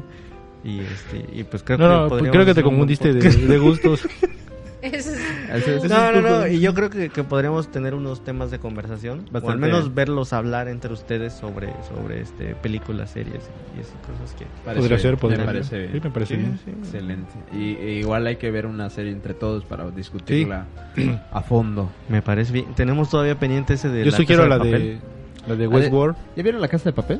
[0.63, 3.57] Y, este, y pues creo No, que no, pues creo que te confundiste de, de
[3.57, 4.01] gustos.
[4.81, 5.19] Ese es-
[5.57, 8.51] Ese- ese es No, no, no, y yo creo que, que podríamos tener unos temas
[8.51, 9.57] de conversación, o al Bastante.
[9.67, 14.45] menos verlos hablar entre ustedes sobre, sobre este películas, series y esas cosas que...
[14.65, 15.91] Parece Podría ser, podría me ser.
[15.91, 16.59] Sí, me parece bien.
[16.83, 17.31] Excelente.
[17.53, 20.65] Y, e igual hay que ver una serie entre todos para discutirla
[21.31, 21.89] a fondo.
[22.09, 22.73] Me parece bien.
[22.75, 24.99] Tenemos todavía pendiente ese de Yo la sugiero Casa la de Papel.
[25.47, 26.15] la de Westworld.
[26.35, 27.19] ¿Ya vieron la casa de papel?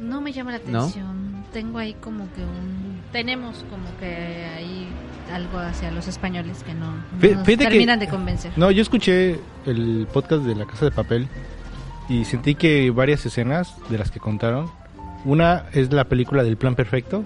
[0.00, 0.80] no me llama la ¿No?
[0.80, 1.44] atención.
[1.52, 3.00] Tengo ahí como que un.
[3.12, 4.06] Tenemos como que
[4.56, 4.88] ahí
[5.34, 8.52] algo hacia los españoles que no, no Fí- nos fíjate que- terminan de convencer.
[8.56, 11.28] No, yo escuché el podcast de La Casa de Papel
[12.08, 14.70] y sentí que varias escenas de las que contaron.
[15.24, 17.22] Una es la película del Plan Perfecto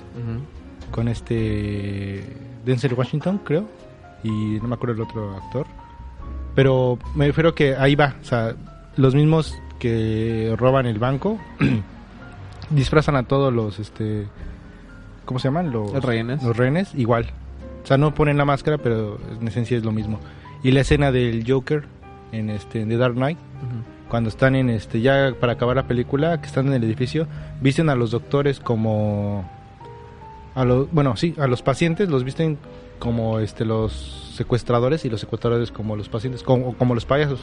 [0.91, 2.25] con este
[2.65, 3.69] Denzel Washington, creo,
[4.23, 5.67] y no me acuerdo el otro actor.
[6.55, 8.55] Pero me refiero que ahí va, o sea,
[8.97, 11.39] los mismos que roban el banco
[12.71, 14.27] disfrazan a todos los, este,
[15.25, 15.71] ¿cómo se llaman?
[15.71, 16.43] Los Los rehenes.
[16.43, 17.27] Los rehenes, igual.
[17.87, 20.19] O sea, no ponen la máscara, pero en esencia es lo mismo.
[20.65, 21.85] Y la escena del Joker
[22.33, 23.39] en este en The Dark Knight,
[24.09, 27.29] cuando están en este ya para acabar la película, que están en el edificio,
[27.61, 29.49] visten a los doctores como
[30.57, 32.59] a los bueno, sí, a los pacientes los visten
[32.99, 37.39] como este los secuestradores y los secuestradores como los pacientes, como, como los payasos.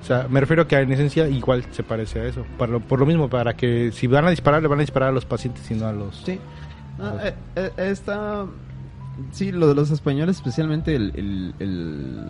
[0.00, 2.46] O sea, me refiero que en esencia igual se parece a eso.
[2.56, 5.10] Para lo- por lo mismo, para que si van a disparar, le van a disparar
[5.10, 6.16] a los pacientes y no a los...
[6.24, 6.38] Sí.
[6.98, 8.46] Ah, eh, eh, está.
[9.32, 12.28] Sí, lo de los españoles, especialmente el, el- el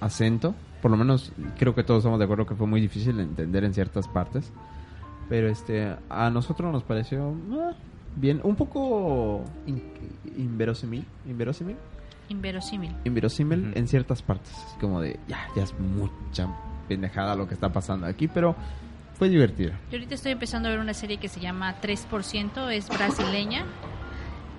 [0.00, 0.54] acento.
[0.82, 3.64] Por lo menos creo que todos estamos de acuerdo que fue muy difícil de entender
[3.64, 4.50] en ciertas partes.
[5.28, 7.72] Pero este a nosotros nos pareció ah,
[8.16, 9.82] bien, un poco in-
[10.36, 11.76] inverosímil, inverosímil,
[12.28, 12.94] Inverosímil.
[13.04, 13.78] inverosímil Ujú.
[13.78, 16.48] en ciertas partes, así como de ya, ya es mucha
[16.88, 18.56] pendejada lo que está pasando aquí, pero
[19.14, 19.72] fue divertido.
[19.90, 23.64] Yo ahorita estoy empezando a ver una serie que se llama 3%, es brasileña.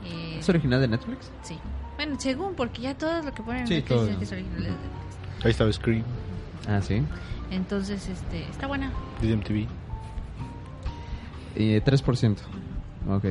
[0.05, 1.31] Eh, ¿Es original de Netflix?
[1.43, 1.57] sí.
[1.97, 4.69] Bueno, según, porque ya todo lo que ponen en Sí, Netflix que es original de
[4.69, 5.45] Netflix.
[5.45, 6.03] Ahí estaba Scream,
[6.67, 7.03] Ah, sí.
[7.51, 8.91] Entonces, este, está buena.
[9.21, 9.67] de MTV.
[11.55, 12.37] Eh, 3%.
[13.09, 13.25] Ok.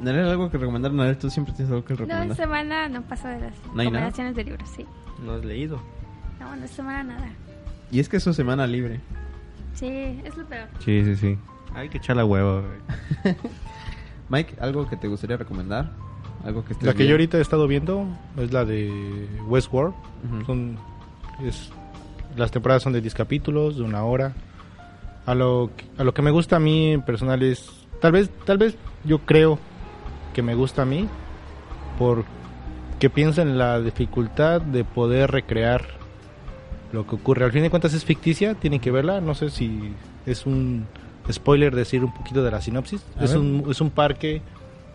[0.00, 0.92] ¿Narel algo que recomendar?
[0.92, 2.30] Narel, tú siempre tienes algo que No, recomendar.
[2.32, 4.08] esta semana no pasa de las ¿No hay nada?
[4.08, 4.86] recomendaciones de libros, sí.
[5.24, 5.76] ¿No has leído?
[6.40, 7.28] No, bueno, esta semana nada.
[7.92, 9.00] Y es que es su semana libre.
[9.74, 9.86] Sí,
[10.24, 10.68] es lo peor.
[10.80, 11.38] Sí, sí, sí.
[11.74, 13.36] Hay que echar la hueva, güey.
[14.32, 15.90] Mike, ¿algo que te gustaría recomendar?
[16.42, 17.08] ¿Algo que La que bien?
[17.08, 18.06] yo ahorita he estado viendo
[18.38, 19.94] es la de Westworld.
[20.46, 20.78] Son,
[21.44, 21.70] es,
[22.34, 24.32] las temporadas son de 10 capítulos, de una hora.
[25.26, 27.70] A lo, a lo que me gusta a mí en personal es,
[28.00, 28.74] tal vez, tal vez
[29.04, 29.58] yo creo
[30.32, 31.06] que me gusta a mí
[31.98, 35.84] porque pienso en la dificultad de poder recrear
[36.90, 37.44] lo que ocurre.
[37.44, 39.20] Al fin de cuentas es ficticia, tienen que verla.
[39.20, 39.92] No sé si
[40.24, 40.86] es un
[41.30, 43.04] spoiler decir un poquito de la sinopsis.
[43.20, 44.42] Es un, es un parque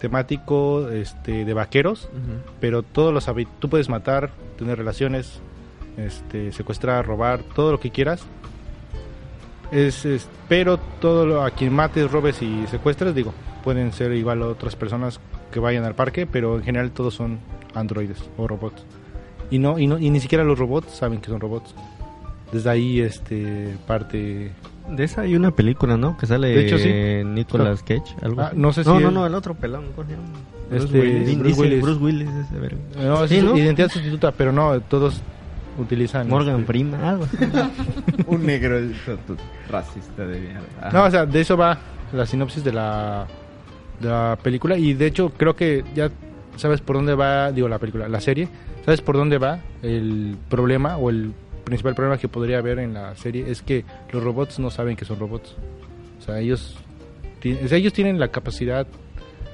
[0.01, 2.51] temático este, de vaqueros, Ujú.
[2.59, 3.25] pero todos los
[3.59, 5.39] tú puedes matar, tener relaciones,
[5.97, 8.21] este, secuestrar, robar, todo lo que quieras.
[9.71, 14.41] Es, es- pero todo lo- a quien mates, robes y secuestres, digo, pueden ser igual
[14.43, 15.19] otras personas
[15.51, 17.39] que vayan al parque, pero en general todos son
[17.73, 18.83] androides o robots.
[19.49, 21.73] Y no y no y ni siquiera los robots saben que son robots.
[22.51, 24.51] Desde ahí este parte
[24.89, 26.17] De esa hay una película, ¿no?
[26.17, 26.89] Que sale De hecho, sí.
[27.25, 28.15] Nicolas Cage.
[28.21, 29.85] Algo Ah, no sé si No, no, él- no, el otro pelón.
[30.71, 31.81] Este, Bruce Willis.
[31.81, 32.29] Bruce Willis.
[32.29, 32.77] ese verga.
[32.97, 33.55] no, es Sí, ¿no?
[33.57, 35.21] identidad sustituta, pero no, todos
[35.77, 37.37] utilizan Morgan este, Freeman, algo así.
[38.27, 38.77] Un negro
[39.69, 40.61] racista de mierda.
[40.81, 40.89] Ajá.
[40.91, 41.77] No, o sea, de eso va
[42.13, 43.27] la sinopsis de la,
[43.99, 44.77] de la película.
[44.77, 46.09] Y de hecho, creo que ya
[46.55, 48.47] sabes por dónde va, digo, la película, la serie.
[48.85, 51.33] ¿Sabes por dónde va el problema o el
[51.67, 53.49] principal problema que podría haber en la serie?
[53.51, 55.55] Es que los robots no saben que son robots.
[56.19, 56.75] O sea, ellos,
[57.63, 58.87] o sea, ellos tienen la capacidad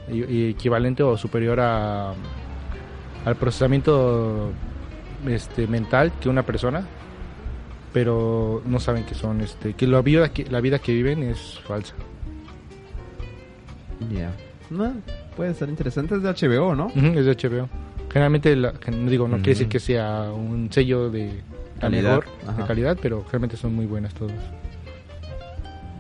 [0.09, 2.13] equivalente o superior a,
[3.25, 4.51] al procesamiento
[5.27, 6.85] este, mental que una persona
[7.93, 11.59] pero no saben que son este que la vida que la vida que viven es
[11.65, 11.93] falsa
[14.11, 14.31] Ya.
[14.69, 14.93] No,
[15.37, 16.15] puede ser interesante.
[16.15, 16.87] Es de HBO, ¿no?
[17.15, 17.69] Es de HBO
[18.11, 18.73] generalmente la-
[19.09, 21.41] digo no quiere decir que sea un sello de
[21.83, 22.61] Calidad, mejor ajá.
[22.61, 24.35] de calidad pero realmente son muy buenas todas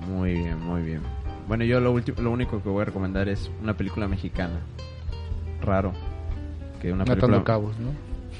[0.09, 1.01] Muy bien, muy bien.
[1.47, 4.59] Bueno, yo lo, último, lo único que voy a recomendar es una película mexicana.
[5.61, 5.91] Raro.
[6.81, 7.43] Que una matando película...
[7.43, 7.89] cabos no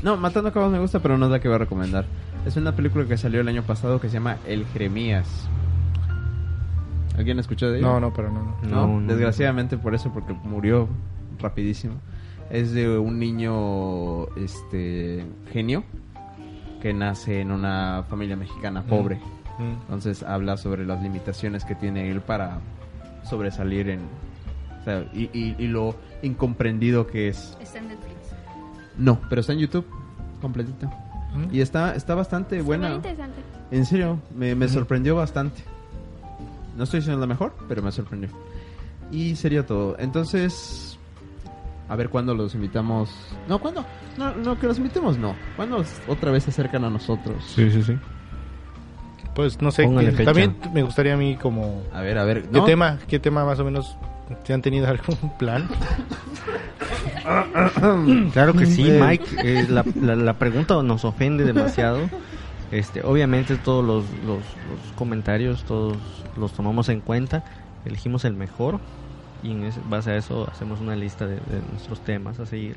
[0.03, 2.05] No, Matando Cabos me gusta, pero no es la que voy a recomendar.
[2.45, 5.47] Es una película que salió el año pasado que se llama El Jeremías.
[7.17, 7.87] ¿Alguien escuchó de ella?
[7.87, 8.57] no no pero no, no.
[8.63, 9.07] No, No, no.
[9.07, 10.87] desgraciadamente por eso, porque murió
[11.39, 11.95] rapidísimo.
[12.49, 15.83] Es de un niño, este, genio,
[16.83, 19.15] que nace en una familia mexicana pobre.
[19.57, 19.71] Mm.
[19.83, 22.59] Entonces habla sobre las limitaciones que tiene él para
[23.23, 24.01] sobresalir en...
[24.81, 27.57] o sea, y, y- y lo incomprendido que es.
[27.61, 28.15] Está en Netflix.
[28.97, 29.85] No, pero está en YouTube,
[30.41, 30.87] completito.
[31.33, 31.55] Mm.
[31.55, 32.95] Y está, está bastante Muy buena.
[32.95, 33.41] interesante.
[33.71, 34.73] En serio, me, me Ujú.
[34.75, 35.63] sorprendió bastante.
[36.77, 38.29] No estoy diciendo la mejor, pero me sorprendió.
[39.09, 39.95] Y sería todo.
[39.99, 40.92] Entonces,
[41.89, 43.09] a ver cuándo los invitamos.
[43.47, 43.85] No, ¿cuándo?
[44.17, 45.35] No, no, que los invitemos, no.
[45.55, 47.43] ¿Cuándo otra vez se acercan a nosotros?
[47.55, 47.97] sí sí sí
[49.35, 50.25] pues no sé Póngale que- fecha.
[50.31, 52.43] también me gustaría a mí como A ver, a ver.
[52.43, 52.65] qué ¿no?
[52.65, 53.97] tema qué tema más o menos
[54.43, 55.67] ¿Se han tenido algún plan?
[58.31, 58.99] Claro que sí, Eh.
[59.01, 59.25] Mike.
[59.43, 61.99] eh, la, la- la pregunta nos ofende demasiado.
[62.71, 65.97] Este, obviamente todos los, los- los comentarios, todos
[66.37, 67.43] los tomamos en cuenta,
[67.85, 68.79] elegimos el mejor
[69.43, 72.75] y en ese- base a eso hacemos una lista de, de nuestros temas a seguir.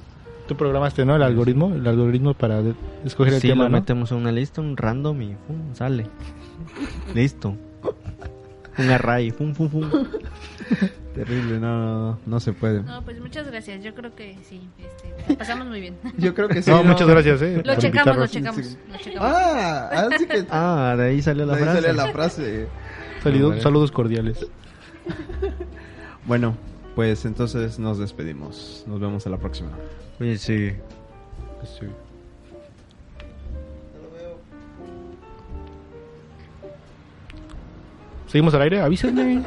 [0.48, 1.16] Tú programaste, ¿no?
[1.16, 3.78] El algoritmo, el algoritmo para de- escoger el Sí, tema, lo ¿no?
[3.78, 5.74] metemos en una lista, un random y ¡fum!
[5.74, 6.06] sale.
[7.14, 7.54] Listo.
[8.78, 9.88] Un array, fum, fum, fum.
[11.14, 12.82] Terrible, no, no, no se puede.
[12.82, 13.82] No, pues muchas gracias.
[13.82, 14.60] Yo creo que sí.
[14.78, 15.96] Este, pasamos muy bien.
[16.18, 16.70] Yo creo que sí.
[16.70, 17.62] No, muchas gracias, ¿eh?
[17.64, 18.66] Lo checamos, lo checamos.
[18.66, 18.76] Sí.
[18.92, 19.28] Lo checamos.
[19.32, 20.44] Ah, así que.
[20.50, 21.80] Ah, de ahí salió la ahí frase.
[21.80, 22.66] sale la frase.
[23.62, 24.46] Saludos cordiales.
[26.26, 26.56] Bueno,
[26.94, 28.84] pues entonces nos despedimos.
[28.86, 29.70] Nos vemos a la próxima.
[30.20, 30.72] Oye, sí.
[31.64, 31.86] Sí.
[38.26, 38.80] ¿Seguimos al aire?
[38.80, 39.44] Avísenme.